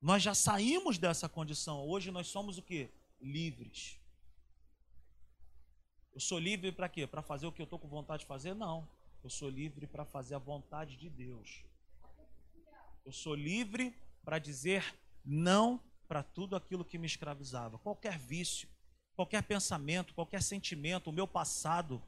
[0.01, 1.87] Nós já saímos dessa condição.
[1.87, 2.89] Hoje nós somos o que?
[3.19, 3.99] Livres.
[6.13, 7.07] Eu sou livre para quê?
[7.07, 8.53] Para fazer o que eu estou com vontade de fazer?
[8.53, 8.87] Não.
[9.23, 11.63] Eu sou livre para fazer a vontade de Deus.
[13.05, 17.77] Eu sou livre para dizer não para tudo aquilo que me escravizava.
[17.79, 18.69] Qualquer vício,
[19.15, 22.01] qualquer pensamento, qualquer sentimento, o meu passado.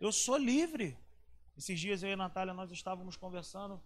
[0.00, 0.96] Eu sou livre.
[1.56, 3.80] Esses dias eu e a Natália, nós estávamos conversando.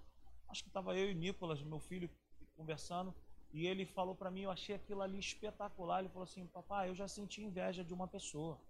[0.48, 2.08] Acho que estava eu e Nicolas, meu filho,
[2.56, 3.14] conversando,
[3.52, 6.00] e ele falou para mim, eu achei aquilo ali espetacular.
[6.00, 8.60] Ele falou assim: Papai, eu já senti inveja de uma pessoa.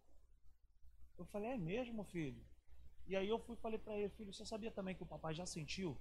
[1.18, 2.42] Eu falei: É mesmo, filho?
[3.07, 5.46] E aí eu fui falei para ele: Filho, você sabia também que o papai já
[5.46, 5.96] sentiu?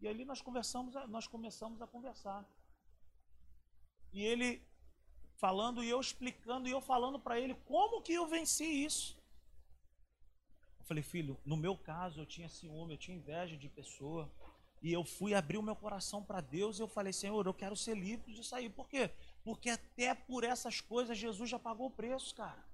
[0.00, 2.46] E ali nós conversamos, nós começamos a conversar.
[4.12, 4.62] E ele
[5.36, 9.16] falando e eu explicando e eu falando para ele como que eu venci isso.
[10.80, 14.30] Eu falei, filho, no meu caso eu tinha ciúme, eu tinha inveja de pessoa.
[14.80, 17.76] E eu fui abrir o meu coração para Deus e eu falei, Senhor, eu quero
[17.76, 18.68] ser livre de sair.
[18.68, 19.10] Por quê?
[19.42, 22.66] Porque até por essas coisas Jesus já pagou o preço, cara.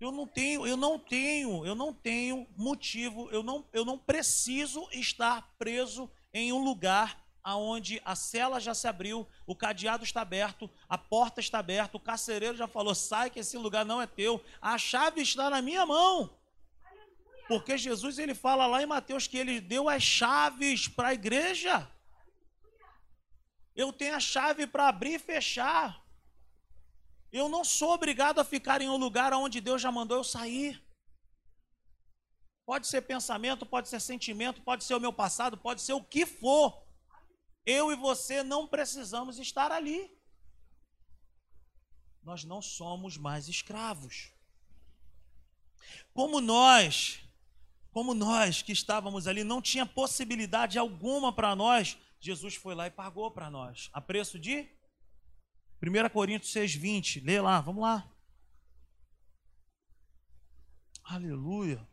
[0.00, 4.86] Eu não tenho, eu não tenho, eu não tenho motivo, eu não, eu não preciso
[4.92, 10.68] estar preso em um lugar aonde a cela já se abriu, o cadeado está aberto,
[10.88, 14.42] a porta está aberta, o carcereiro já falou: sai que esse lugar não é teu,
[14.60, 16.30] a chave está na minha mão.
[17.46, 21.90] Porque Jesus ele fala lá em Mateus que ele deu as chaves para a igreja.
[23.74, 26.02] Eu tenho a chave para abrir e fechar.
[27.30, 30.82] Eu não sou obrigado a ficar em um lugar onde Deus já mandou eu sair.
[32.64, 36.24] Pode ser pensamento, pode ser sentimento, pode ser o meu passado, pode ser o que
[36.24, 36.82] for.
[37.66, 40.10] Eu e você não precisamos estar ali.
[42.22, 44.32] Nós não somos mais escravos.
[46.14, 47.23] Como nós
[47.94, 52.90] como nós que estávamos ali não tinha possibilidade alguma para nós, Jesus foi lá e
[52.90, 53.88] pagou para nós.
[53.92, 54.68] A preço de
[55.80, 57.24] 1 Coríntios 6,20.
[57.24, 58.12] Lê lá, vamos lá.
[61.04, 61.86] Aleluia.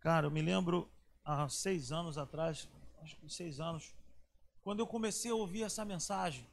[0.00, 0.90] Cara, eu me lembro
[1.24, 2.68] há seis anos atrás,
[3.00, 3.94] acho que seis anos,
[4.60, 6.44] quando eu comecei a ouvir essa mensagem.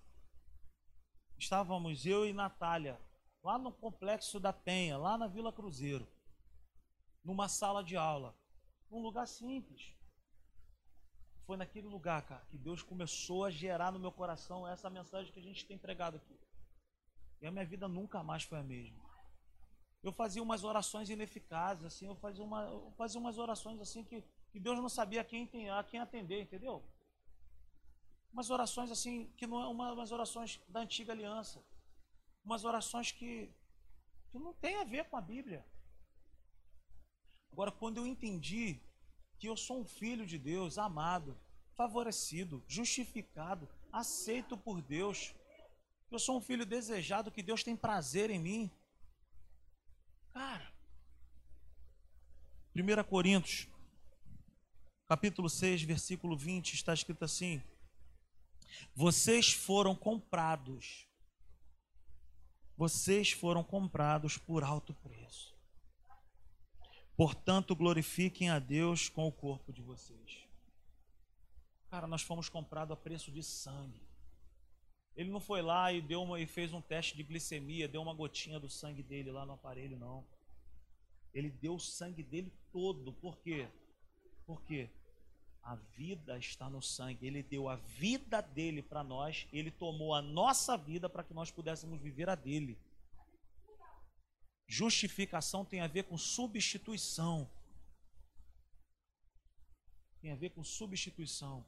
[1.39, 2.99] Estávamos eu e Natália
[3.50, 6.08] lá no complexo da Penha, lá na Vila Cruzeiro,
[7.24, 8.38] numa sala de aula,
[8.92, 9.92] num lugar simples.
[11.48, 15.40] Foi naquele lugar, cara, que Deus começou a gerar no meu coração essa mensagem que
[15.40, 16.40] a gente tem pregado aqui.
[17.42, 19.04] E a minha vida nunca mais foi a mesma.
[20.04, 24.24] Eu fazia umas orações ineficazes, assim, eu fazia, uma, eu fazia umas orações assim que,
[24.52, 26.84] que Deus não sabia a quem, a quem atender, entendeu?
[28.32, 31.60] Umas orações assim, que não é uma, umas orações da antiga aliança
[32.43, 33.49] umas orações que,
[34.32, 35.65] que não tem a ver com a Bíblia.
[37.52, 38.80] Agora, quando eu entendi
[39.38, 41.38] que eu sou um filho de Deus, amado,
[41.75, 45.34] favorecido, justificado, aceito por Deus,
[46.12, 48.71] eu sou um filho desejado, que Deus tem prazer em mim.
[50.32, 50.71] Cara,
[52.75, 53.67] 1 Coríntios,
[55.06, 57.62] capítulo 6, versículo 20, está escrito assim:
[58.95, 61.09] Vocês foram comprados
[62.80, 65.54] vocês foram comprados por alto preço.
[67.13, 70.48] Portanto, glorifiquem a Deus com o corpo de vocês.
[71.89, 74.02] Cara, nós fomos comprados a preço de sangue.
[75.13, 78.13] Ele não foi lá e deu uma e fez um teste de glicemia, deu uma
[78.13, 80.26] gotinha do sangue dele lá no aparelho, não.
[81.34, 83.12] Ele deu o sangue dele todo.
[83.12, 83.68] Por quê?
[84.46, 84.89] Por quê?
[85.62, 87.28] A vida está no sangue.
[87.28, 89.48] Ele deu a vida dele para nós.
[89.52, 92.78] Ele tomou a nossa vida para que nós pudéssemos viver a dele.
[94.67, 97.50] Justificação tem a ver com substituição.
[100.22, 101.65] Tem a ver com substituição.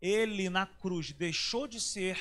[0.00, 2.16] ele na cruz deixou de ser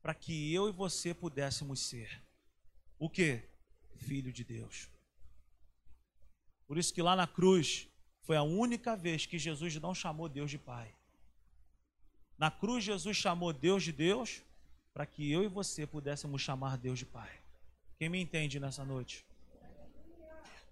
[0.00, 2.22] para que eu e você pudéssemos ser.
[2.98, 3.42] O que?
[3.96, 4.88] Filho de Deus.
[6.66, 7.88] Por isso que lá na cruz
[8.28, 10.94] foi a única vez que Jesus não chamou Deus de Pai.
[12.36, 14.42] Na cruz, Jesus chamou Deus de Deus
[14.92, 17.30] para que eu e você pudéssemos chamar Deus de Pai.
[17.98, 19.24] Quem me entende nessa noite?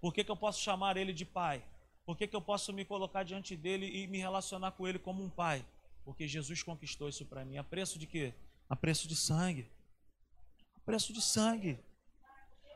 [0.03, 1.65] Por que, que eu posso chamar Ele de Pai?
[2.05, 5.25] Por que, que eu posso me colocar diante dele e me relacionar com Ele como
[5.25, 5.65] um Pai?
[6.05, 7.57] Porque Jesus conquistou isso para mim.
[7.57, 8.35] A preço de quê?
[8.69, 9.67] A preço de sangue.
[10.75, 11.79] A preço de sangue.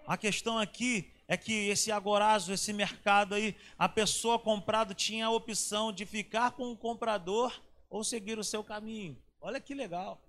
[0.07, 5.31] A questão aqui é que esse agorazo, esse mercado aí, a pessoa comprada tinha a
[5.31, 7.57] opção de ficar com o comprador
[7.89, 9.17] ou seguir o seu caminho.
[9.41, 10.21] Olha que legal.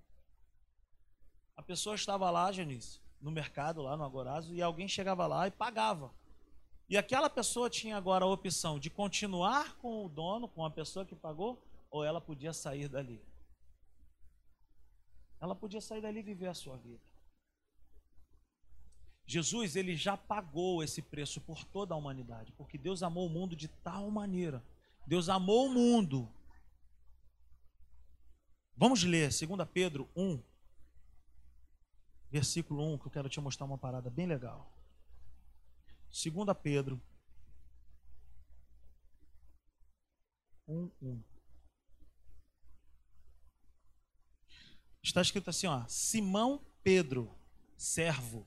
[1.58, 5.52] A pessoa estava lá, Janice, no mercado, lá no agorazo, e alguém chegava lá e
[5.52, 6.14] pagava.
[6.88, 11.04] E aquela pessoa tinha agora a opção de continuar com o dono, com a pessoa
[11.04, 11.60] que pagou,
[11.90, 13.20] ou ela podia sair dali.
[15.40, 17.11] Ela podia sair dali e viver a sua vida.
[19.32, 23.56] Jesus, ele já pagou esse preço por toda a humanidade, porque Deus amou o mundo
[23.56, 24.62] de tal maneira.
[25.08, 26.30] Deus amou o mundo.
[28.76, 30.44] Vamos ler 2 Pedro 1,
[32.30, 34.70] versículo 1, que eu quero te mostrar uma parada bem legal.
[36.10, 37.02] 2 Pedro
[40.68, 41.24] 1, 1.
[45.02, 47.34] Está escrito assim, ó, Simão Pedro,
[47.78, 48.46] servo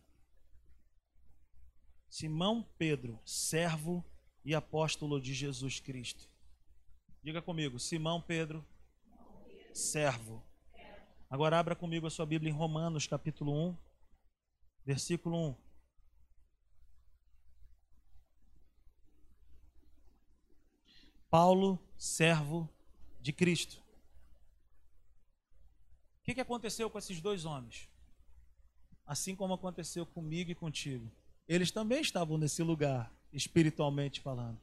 [2.14, 4.04] Simão Pedro, servo
[4.44, 6.30] e apóstolo de Jesus Cristo.
[7.24, 8.64] Diga comigo, Simão Pedro,
[9.72, 10.40] servo.
[11.28, 13.76] Agora abra comigo a sua Bíblia em Romanos, capítulo 1,
[14.86, 15.56] versículo 1.
[21.28, 22.70] Paulo, servo
[23.20, 23.82] de Cristo.
[26.20, 27.88] O que, aconteceu com esses dois homens?
[29.04, 31.10] Assim como aconteceu comigo e contigo
[31.46, 34.58] eles também estavam nesse lugar, espiritualmente falando,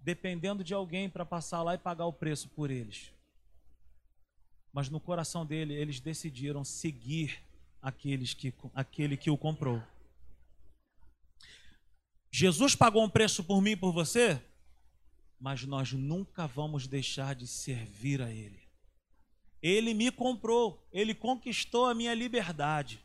[0.00, 3.10] dependendo de alguém para passar lá e pagar o preço por eles.
[4.72, 7.42] Mas no coração dele, eles decidiram seguir
[7.80, 9.82] aqueles que, aquele que o comprou.
[12.30, 14.42] Jesus pagou um preço por mim e por você,
[15.40, 18.60] mas nós nunca vamos deixar de servir a Ele.
[19.62, 23.00] Ele me comprou, Ele conquistou a minha liberdade.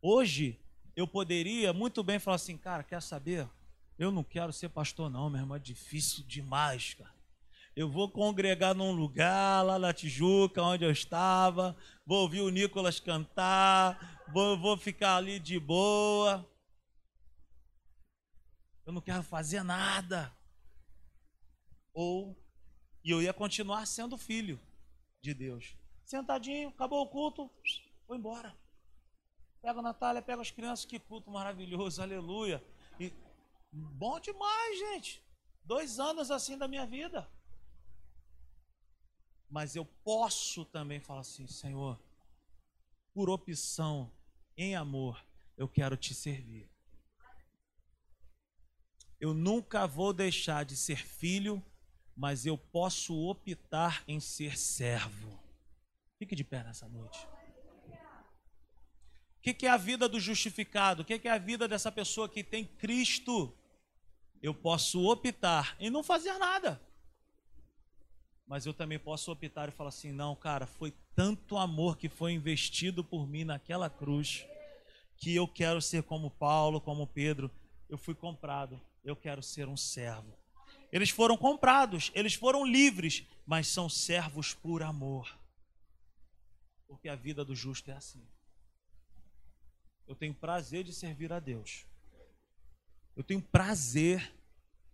[0.00, 0.58] Hoje,
[1.00, 3.48] eu poderia muito bem falar assim, cara, quer saber?
[3.98, 7.14] Eu não quero ser pastor, não, meu irmão, é difícil demais, cara.
[7.74, 13.00] Eu vou congregar num lugar lá na Tijuca, onde eu estava, vou ouvir o Nicolas
[13.00, 16.46] cantar, vou, vou ficar ali de boa.
[18.84, 20.30] Eu não quero fazer nada.
[21.94, 22.36] Ou,
[23.02, 24.60] e eu ia continuar sendo filho
[25.22, 25.74] de Deus.
[26.04, 27.50] Sentadinho, acabou o culto,
[28.06, 28.54] vou embora.
[29.62, 32.64] Pega a Natália, pega as crianças, que culto maravilhoso, aleluia.
[32.98, 33.12] E
[33.72, 35.22] bom demais, gente.
[35.62, 37.30] Dois anos assim da minha vida.
[39.48, 42.00] Mas eu posso também falar assim, Senhor,
[43.12, 44.10] por opção,
[44.56, 45.22] em amor,
[45.56, 46.70] eu quero te servir.
[49.18, 51.62] Eu nunca vou deixar de ser filho,
[52.16, 55.38] mas eu posso optar em ser servo.
[56.18, 57.18] Fique de pé nessa noite.
[59.40, 61.00] O que, que, é a vida do justificado?
[61.00, 63.56] O que, que é a vida dessa pessoa que tem Cristo?
[64.42, 66.78] Eu posso optar em não fazer nada.
[68.46, 72.32] Mas eu também posso optar e falar assim: não, cara, foi tanto amor que foi
[72.32, 74.44] investido por mim naquela cruz,
[75.16, 77.50] que eu quero ser como Paulo, como Pedro.
[77.88, 80.36] Eu fui comprado, eu quero ser um servo.
[80.92, 85.34] Eles foram comprados, eles foram livres, mas são servos por amor.
[86.86, 88.22] Porque a vida do justo é assim.
[90.10, 91.86] Eu tenho prazer de servir a Deus.
[93.16, 94.34] Eu tenho prazer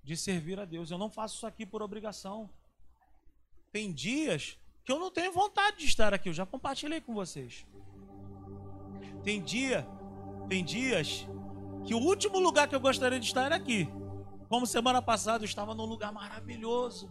[0.04, 0.90] de servir a Deus.
[0.90, 2.50] Eu não faço isso aqui por obrigação.
[3.72, 6.28] Tem dias que eu não tenho vontade de estar aqui.
[6.28, 7.64] Eu já compartilhei com vocês.
[9.24, 9.88] Tem dia,
[10.50, 11.26] tem dias
[11.86, 13.88] que o último lugar que eu gostaria de estar era aqui.
[14.50, 17.10] Como semana passada eu estava num lugar maravilhoso.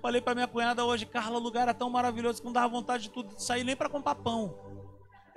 [0.00, 3.02] Falei para minha cunhada hoje, Carla, o lugar era tão maravilhoso que não dava vontade
[3.02, 4.67] de tudo de sair nem para comprar pão.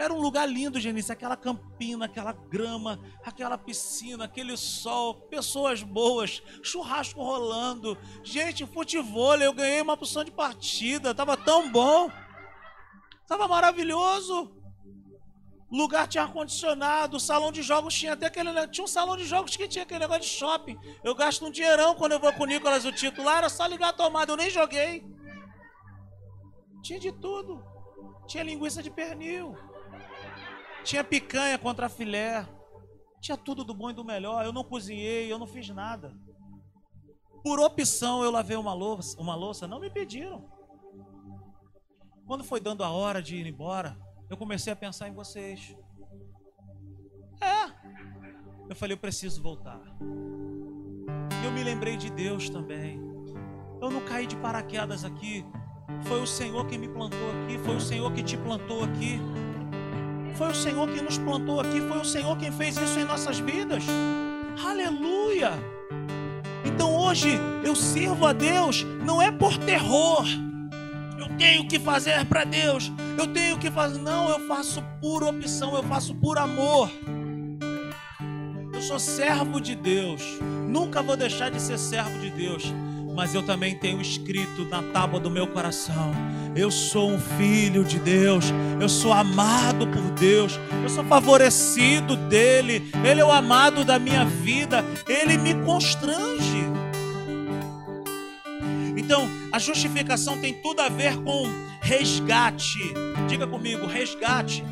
[0.02, 6.42] Era um lugar lindo, Genice, aquela campina, aquela grama, aquela piscina, aquele sol, pessoas boas,
[6.64, 7.96] churrasco rolando.
[8.24, 12.10] Gente, futebol, eu ganhei uma opção de partida, tava tão bom.
[13.28, 14.52] Tava maravilhoso.
[15.72, 18.68] Lugar tinha ar-condicionado, salão de jogos tinha até aquele.
[18.70, 20.80] Tinha um salão de jogos que tinha aquele negócio de shopping.
[21.04, 23.90] Eu gasto um dinheirão quando eu vou com o Nicolas, o titular, era só ligar
[23.90, 25.06] a tomada, eu nem joguei.
[26.82, 27.64] Tinha de tudo.
[28.26, 29.56] Tinha linguiça de pernil.
[30.84, 32.48] Tinha picanha contra filé.
[33.20, 34.46] Tinha tudo do bom e do melhor.
[34.46, 36.16] Eu não cozinhei, eu não fiz nada.
[37.44, 40.48] Por opção eu lavei uma louça, uma louça, não me pediram.
[42.26, 43.98] Quando foi dando a hora de ir embora,
[44.30, 45.76] eu comecei a pensar em vocês.
[47.42, 47.66] É.
[48.70, 49.82] Eu falei, eu preciso voltar.
[51.44, 53.00] Eu me lembrei de Deus também.
[53.82, 55.44] Eu não caí de paraquedas aqui.
[56.04, 59.20] Foi o Senhor que me plantou aqui, foi o Senhor que te plantou aqui.
[60.36, 63.40] Foi o Senhor que nos plantou aqui, foi o Senhor quem fez isso em nossas
[63.40, 63.84] vidas.
[64.66, 65.52] Aleluia!
[66.66, 70.26] Então hoje eu sirvo a Deus não é por terror.
[71.18, 72.92] Eu tenho que fazer para Deus.
[73.18, 74.00] Eu tenho que fazer.
[74.00, 76.90] Não, eu faço por opção, eu faço por amor.
[78.74, 80.22] Eu sou servo de Deus.
[80.68, 82.64] Nunca vou deixar de ser servo de Deus
[83.14, 86.12] mas eu também tenho escrito na tábua do meu coração:
[86.56, 88.46] eu sou um filho de Deus,
[88.80, 94.26] eu sou amado por Deus, eu sou favorecido dEle, Ele é o amado da minha
[94.26, 96.70] vida, Ele me constrange.
[98.98, 101.44] Então, a justificação tem tudo a ver com
[101.82, 102.94] resgate.
[103.28, 104.64] Diga comigo, resgate,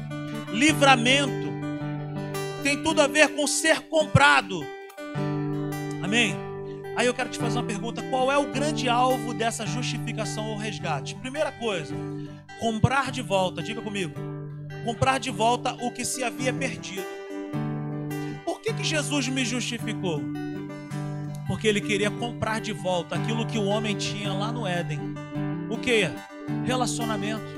[0.51, 1.49] livramento.
[2.63, 4.65] Tem tudo a ver com ser comprado.
[6.01, 6.48] Amém.
[6.99, 10.57] Aí eu quero te fazer uma pergunta: qual é o grande alvo dessa justificação ou
[10.57, 11.15] resgate?
[11.15, 11.95] Primeira coisa,
[12.59, 14.13] comprar de volta, diga comigo,
[14.83, 17.07] comprar de volta o que se havia perdido.
[18.43, 20.21] Por que, que Jesus me justificou?
[21.47, 24.99] Porque ele queria comprar de volta aquilo que o homem tinha lá no Éden.
[25.69, 26.01] O que?
[26.65, 27.55] Relacionamento.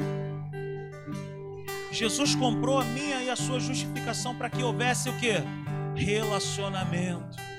[1.92, 5.34] Jesus comprou a minha e a sua justificação para que houvesse o que?
[5.96, 7.51] Relacionamento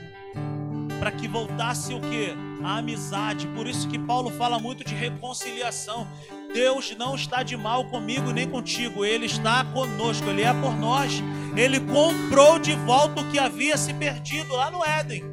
[1.02, 2.32] para que voltasse o que?
[2.62, 3.48] A amizade.
[3.48, 6.06] Por isso que Paulo fala muito de reconciliação.
[6.54, 11.20] Deus não está de mal comigo nem contigo, Ele está conosco, Ele é por nós.
[11.56, 15.24] Ele comprou de volta o que havia se perdido lá no Éden.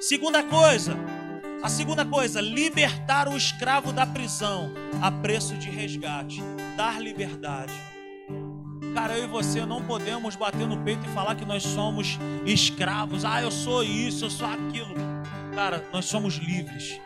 [0.00, 0.96] Segunda coisa,
[1.62, 6.42] a segunda coisa, libertar o escravo da prisão a preço de resgate,
[6.76, 7.91] dar liberdade.
[8.94, 13.24] Cara, eu e você não podemos bater no peito e falar que nós somos escravos.
[13.24, 14.94] Ah, eu sou isso, eu sou aquilo.
[15.54, 17.00] Cara, nós somos livres.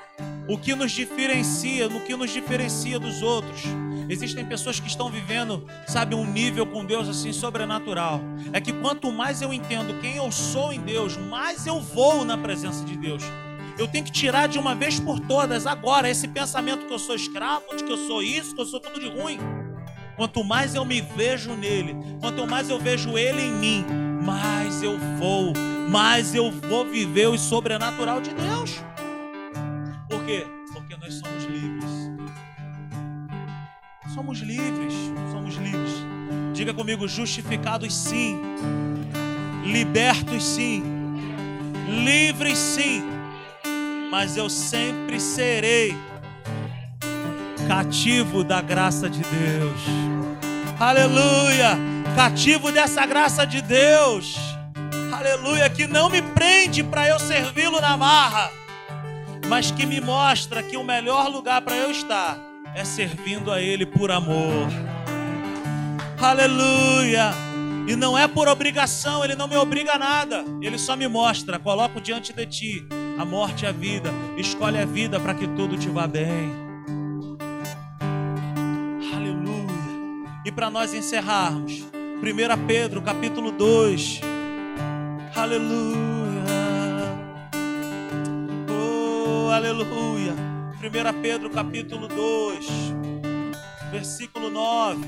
[0.49, 3.63] O que nos diferencia, no que nos diferencia dos outros.
[4.09, 8.21] Existem pessoas que estão vivendo, sabe, um nível com Deus assim sobrenatural.
[8.53, 12.37] É que quanto mais eu entendo quem eu sou em Deus, mais eu vou na
[12.37, 13.23] presença de Deus.
[13.79, 17.15] Eu tenho que tirar de uma vez por todas agora esse pensamento que eu sou
[17.15, 19.39] escravo, de que eu sou isso, que eu sou tudo de ruim.
[20.17, 23.87] Quanto mais eu me vejo nele, quanto mais eu vejo ele em mim,
[24.25, 25.53] mais eu vou,
[25.91, 28.83] mais eu vou viver o sobrenatural de Deus.
[30.09, 30.47] Por quê?
[30.73, 31.91] Porque nós somos livres.
[34.15, 34.95] Somos livres,
[35.31, 35.93] somos livres.
[36.55, 38.41] Diga comigo, justificados sim,
[39.67, 40.83] libertos sim,
[42.03, 43.03] livres sim,
[44.11, 45.95] mas eu sempre serei
[47.67, 49.81] cativo da graça de Deus.
[50.79, 51.77] Aleluia!
[52.15, 54.37] Cativo dessa graça de Deus.
[55.13, 55.69] Aleluia!
[55.69, 58.51] Que não me prende para eu servi-lo na marra,
[59.49, 62.39] mas que me mostra que o melhor lugar para eu estar
[62.75, 64.69] é servindo a Ele por amor.
[66.21, 67.33] Aleluia!
[67.89, 71.59] E não é por obrigação, Ele não me obriga a nada, Ele só me mostra.
[71.59, 72.87] Coloco diante de ti
[73.19, 74.11] a morte e a vida.
[74.37, 76.66] Escolhe a vida para que tudo te vá bem.
[80.57, 84.23] Para nós encerrarmos, 1 Pedro capítulo 2.
[85.37, 86.41] Aleluia.
[88.71, 90.33] Oh, aleluia.
[90.81, 92.67] 1 Pedro capítulo 2,
[93.91, 95.07] versículo 9.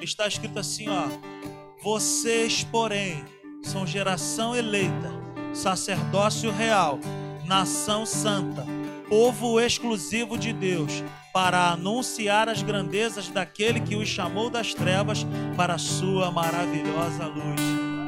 [0.00, 1.06] Está escrito assim, ó:
[1.82, 3.22] Vocês, porém,
[3.62, 5.12] são geração eleita,
[5.52, 6.98] sacerdócio real,
[7.44, 8.64] nação santa,
[9.08, 11.02] povo exclusivo de Deus
[11.32, 17.60] para anunciar as grandezas daquele que os chamou das trevas para a sua maravilhosa luz.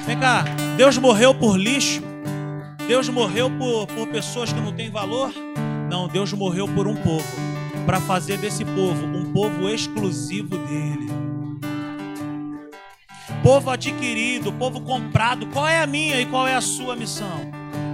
[0.05, 0.45] Vem cá,
[0.77, 2.03] Deus morreu por lixo?
[2.87, 5.33] Deus morreu por, por pessoas que não têm valor?
[5.89, 7.27] Não, Deus morreu por um povo,
[7.87, 11.09] para fazer desse povo um povo exclusivo dele.
[13.43, 15.47] Povo adquirido, povo comprado.
[15.47, 17.51] Qual é a minha e qual é a sua missão?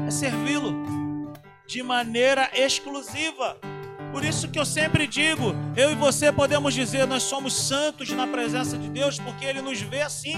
[0.07, 0.96] É servi-lo
[1.67, 3.57] de maneira exclusiva.
[4.13, 8.27] Por isso que eu sempre digo, eu e você podemos dizer, nós somos santos na
[8.27, 10.37] presença de Deus, porque Ele nos vê assim,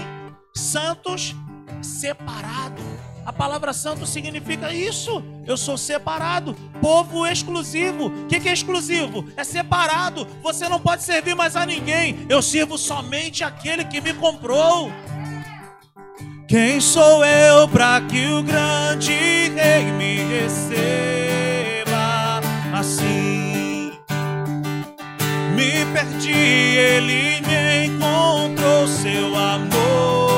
[0.53, 1.35] santos,
[1.81, 2.83] separados.
[3.25, 5.23] A palavra santo significa isso.
[5.45, 8.07] Eu sou separado, povo exclusivo.
[8.07, 9.23] O que, que é exclusivo?
[9.37, 10.25] É separado.
[10.41, 12.25] Você não pode servir mais a ninguém.
[12.27, 14.91] Eu sirvo somente aquele que me comprou.
[16.49, 21.21] Quem sou eu para que o grande rei me receba
[22.73, 23.91] assim?
[25.55, 30.28] Me perdi, ele me encontrou seu amor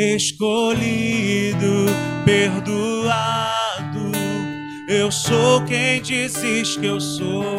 [0.00, 1.86] escolhido,
[2.24, 4.10] perdoado.
[4.88, 7.58] Eu sou quem dizes que eu sou.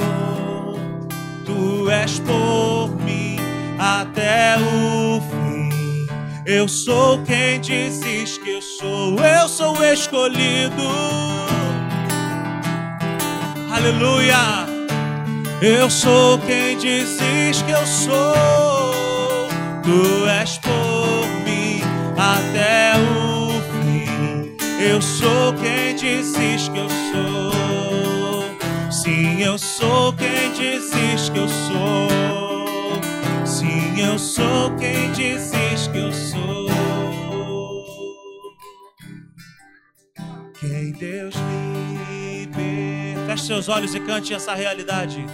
[1.45, 3.37] Tu és por mim
[3.77, 6.07] até o fim.
[6.45, 9.19] Eu sou quem dizes que eu sou.
[9.19, 10.89] Eu sou escolhido.
[13.71, 14.65] Aleluia.
[15.61, 19.47] Eu sou quem dizes que eu sou.
[19.83, 20.90] Tu és por
[22.22, 24.55] até o fim.
[24.80, 28.91] Eu sou quem dizes que eu sou.
[28.91, 32.09] Sim, eu sou quem dizes que eu sou.
[33.45, 36.69] Sim, eu sou quem dizes que eu sou.
[40.59, 41.34] Quem Deus
[42.07, 43.26] liberta.
[43.26, 45.26] Feche seus olhos e cante essa realidade.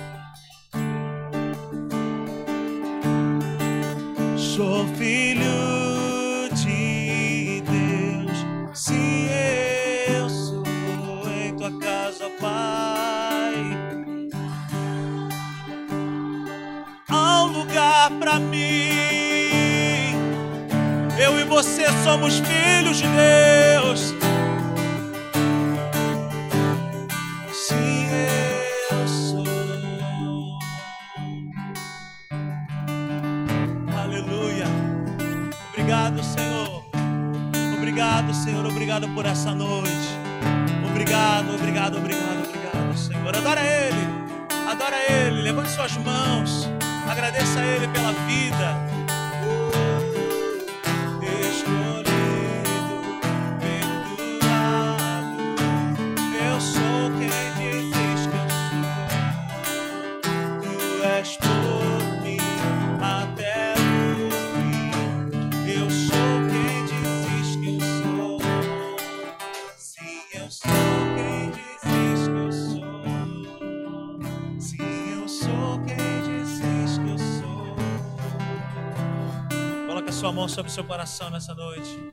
[4.38, 5.76] Sou filho
[18.07, 18.87] lugar pra mim.
[21.19, 24.13] Eu e você somos filhos de Deus.
[27.51, 27.75] Se
[28.91, 29.45] eu sou.
[33.99, 34.65] Aleluia.
[35.69, 36.85] Obrigado, Senhor.
[37.77, 38.65] Obrigado, Senhor.
[38.65, 39.91] Obrigado por essa noite.
[40.89, 43.35] Obrigado, obrigado, obrigado, obrigado, Senhor.
[43.35, 44.07] Adora Ele.
[44.69, 45.41] Adora Ele.
[45.41, 46.76] Levante suas mãos.
[47.09, 48.96] Agradeça a Ele pela vida.
[80.57, 82.11] Sobre o seu coração nessa noite.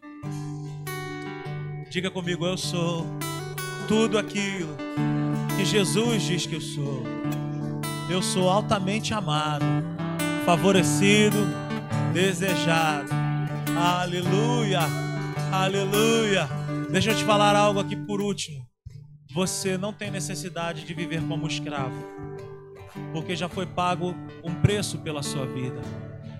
[1.89, 3.07] Diga comigo, eu sou
[3.89, 4.77] tudo aquilo
[5.57, 7.03] que Jesus diz que eu sou.
[8.11, 9.65] Eu sou altamente amado,
[10.45, 11.39] favorecido,
[12.13, 13.09] desejado.
[13.75, 14.81] Aleluia,
[15.51, 16.47] aleluia.
[16.91, 18.63] Deixa eu te falar algo aqui por último.
[19.33, 21.97] Você não tem necessidade de viver como escravo,
[23.11, 24.15] porque já foi pago
[24.45, 25.81] um preço pela sua vida.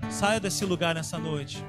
[0.09, 1.63] Saia desse lugar nessa noite.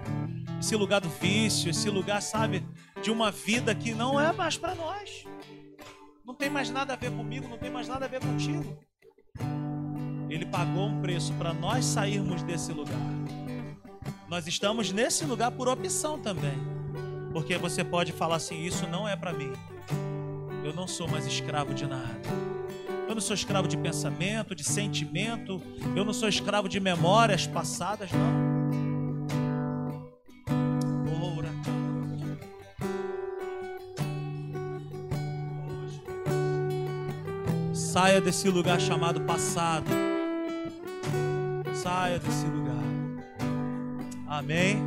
[0.61, 2.67] Esse lugar do vício, esse lugar, sabe,
[3.03, 5.25] de uma vida que não é mais para nós.
[6.25, 8.77] Não tem mais nada a ver comigo, não tem mais nada a ver contigo.
[10.29, 12.97] Ele pagou um preço para nós sairmos desse lugar.
[14.29, 16.59] Nós estamos nesse lugar por opção também.
[17.33, 19.53] Porque você pode falar assim: isso não é para mim.
[20.65, 22.56] Eu não sou mais escravo de nada.
[23.09, 25.63] Eu não sou escravo de pensamento, de sentimento.
[25.95, 28.57] Eu não sou escravo de memórias passadas, não.
[37.97, 39.87] Saia desse lugar chamado passado.
[41.73, 42.85] Saia desse lugar.
[44.29, 44.83] Amém.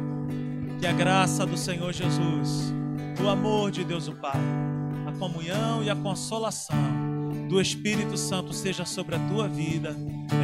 [0.80, 2.72] Que a graça do Senhor Jesus,
[3.20, 4.40] o amor de Deus o Pai,
[5.08, 6.99] a comunhão e a consolação
[7.50, 9.98] do Espírito Santo seja sobre a tua vida,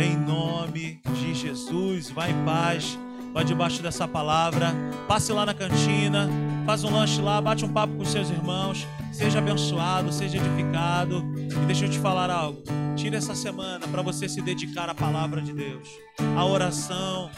[0.04, 2.10] em nome de Jesus.
[2.10, 2.98] Vai em paz,
[3.32, 4.74] vai debaixo dessa palavra,
[5.08, 6.28] passe lá na cantina,
[6.66, 8.88] faz um lanche lá, bate um papo com seus irmãos.
[9.14, 11.24] Seja abençoado, seja edificado.
[11.38, 12.64] E deixa eu te falar algo.
[12.96, 15.88] Tire essa semana para você se dedicar à palavra de Deus,
[16.36, 17.30] à oração.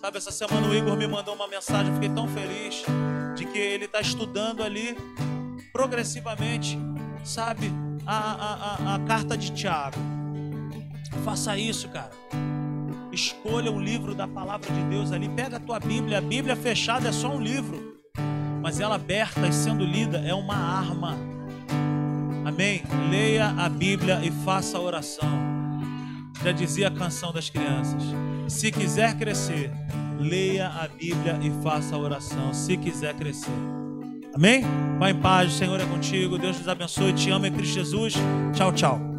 [0.00, 2.84] Sabe, essa semana o Igor me mandou uma mensagem, eu fiquei tão feliz
[3.36, 4.96] de que ele está estudando ali
[5.72, 6.78] progressivamente,
[7.24, 7.72] sabe,
[8.06, 9.96] a, a, a, carta de Tiago.
[11.24, 12.10] Faça isso, cara.
[13.12, 15.28] Escolha um livro da palavra de Deus ali.
[15.28, 16.18] Pega a tua Bíblia.
[16.18, 17.96] A Bíblia fechada é só um livro.
[18.62, 21.16] Mas ela aberta e sendo lida é uma arma.
[22.44, 22.82] Amém?
[23.10, 25.28] Leia a Bíblia e faça a oração.
[26.44, 28.02] Já dizia a canção das crianças.
[28.48, 29.72] Se quiser crescer,
[30.18, 32.54] leia a Bíblia e faça a oração.
[32.54, 33.50] Se quiser crescer.
[34.36, 34.62] Amém?
[34.98, 36.36] Vai em paz, o Senhor é contigo.
[36.36, 37.14] Deus nos abençoe.
[37.14, 38.14] Te amo em Cristo Jesus.
[38.54, 39.15] Tchau, tchau.